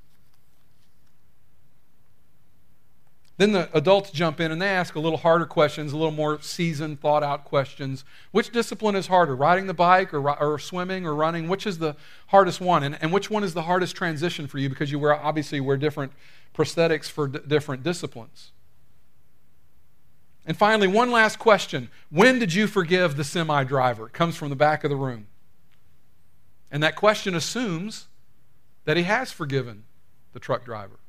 [3.38, 6.40] Then the adults jump in and they ask a little harder questions, a little more
[6.42, 8.06] seasoned, thought out questions.
[8.32, 11.48] Which discipline is harder, riding the bike or, or swimming or running?
[11.48, 11.96] Which is the
[12.28, 12.84] hardest one?
[12.84, 15.78] And, and which one is the hardest transition for you because you wear, obviously wear
[15.78, 16.14] different
[16.54, 18.52] prosthetics for d- different disciplines?
[20.46, 24.08] And finally, one last question When did you forgive the semi driver?
[24.08, 25.26] It comes from the back of the room.
[26.70, 28.08] And that question assumes
[28.86, 29.86] that he has forgiven
[30.34, 31.00] the truck driver.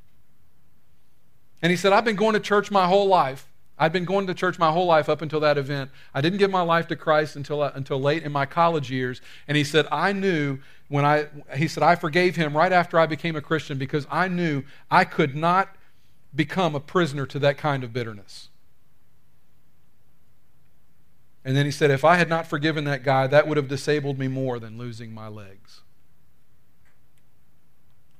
[1.62, 3.46] And he said, I've been going to church my whole life.
[3.76, 5.90] I'd been going to church my whole life up until that event.
[6.14, 9.20] I didn't give my life to Christ until, uh, until late in my college years.
[9.48, 11.26] And he said, I knew when I,
[11.56, 15.04] he said, I forgave him right after I became a Christian because I knew I
[15.04, 15.74] could not
[16.34, 18.48] become a prisoner to that kind of bitterness.
[21.44, 24.18] And then he said, if I had not forgiven that guy, that would have disabled
[24.18, 25.80] me more than losing my legs.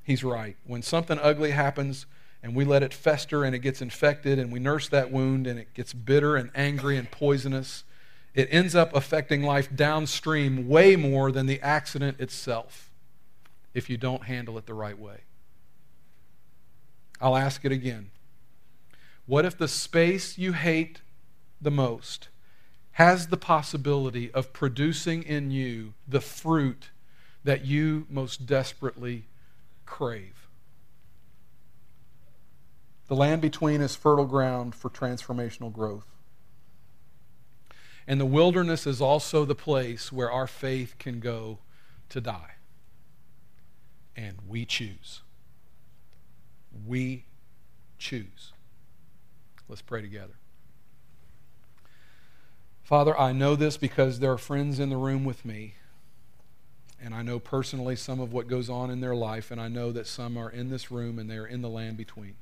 [0.03, 0.57] He's right.
[0.65, 2.07] When something ugly happens,
[2.45, 5.59] and we let it fester and it gets infected and we nurse that wound and
[5.59, 7.85] it gets bitter and angry and poisonous,
[8.35, 12.91] it ends up affecting life downstream way more than the accident itself
[13.73, 15.21] if you don't handle it the right way.
[17.19, 18.11] I'll ask it again.
[19.25, 21.01] What if the space you hate
[21.63, 22.29] the most
[22.93, 26.91] has the possibility of producing in you the fruit
[27.43, 29.29] that you most desperately
[29.87, 30.44] crave?
[33.09, 36.07] The land between is fertile ground for transformational growth.
[38.07, 41.59] And the wilderness is also the place where our faith can go
[42.11, 42.53] to die.
[44.17, 45.23] And we choose.
[46.87, 47.25] We
[47.99, 48.53] choose.
[49.69, 50.35] Let's pray together.
[52.83, 55.75] Father, I know this because there are friends in the room with me.
[57.03, 59.93] And I know personally some of what goes on in their life, and I know
[59.93, 62.37] that some are in this room and they're in the land between.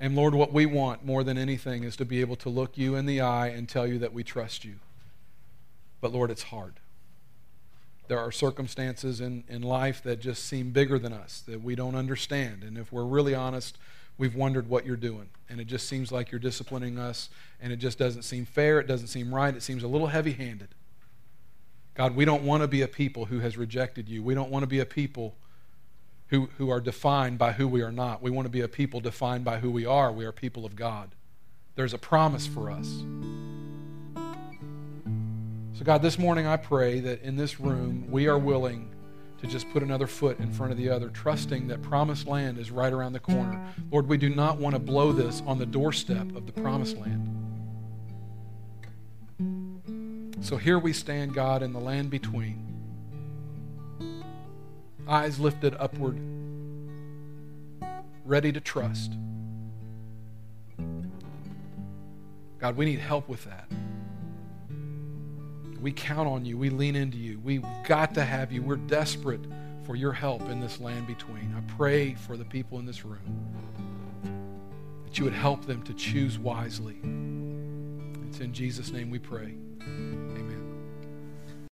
[0.00, 2.96] And Lord, what we want more than anything is to be able to look you
[2.96, 4.74] in the eye and tell you that we trust you.
[6.00, 6.74] But Lord, it's hard.
[8.08, 11.94] There are circumstances in, in life that just seem bigger than us, that we don't
[11.94, 12.62] understand.
[12.62, 13.78] And if we're really honest,
[14.18, 15.28] we've wondered what you're doing.
[15.48, 17.30] And it just seems like you're disciplining us,
[17.62, 18.80] and it just doesn't seem fair.
[18.80, 19.54] It doesn't seem right.
[19.54, 20.68] It seems a little heavy handed.
[21.94, 24.22] God, we don't want to be a people who has rejected you.
[24.22, 25.34] We don't want to be a people
[26.28, 28.22] who, who are defined by who we are not.
[28.22, 30.10] We want to be a people defined by who we are.
[30.10, 31.14] We are people of God.
[31.74, 33.04] There's a promise for us.
[35.74, 38.90] So, God, this morning I pray that in this room we are willing
[39.40, 42.70] to just put another foot in front of the other, trusting that promised land is
[42.70, 43.60] right around the corner.
[43.90, 47.30] Lord, we do not want to blow this on the doorstep of the promised land.
[50.40, 52.63] So here we stand, God, in the land between
[55.08, 56.18] eyes lifted upward,
[58.24, 59.12] ready to trust.
[62.58, 63.68] God, we need help with that.
[65.80, 66.56] We count on you.
[66.56, 67.38] We lean into you.
[67.40, 68.62] We've got to have you.
[68.62, 69.44] We're desperate
[69.84, 71.54] for your help in this land between.
[71.54, 73.20] I pray for the people in this room
[75.04, 76.96] that you would help them to choose wisely.
[78.28, 79.54] It's in Jesus' name we pray.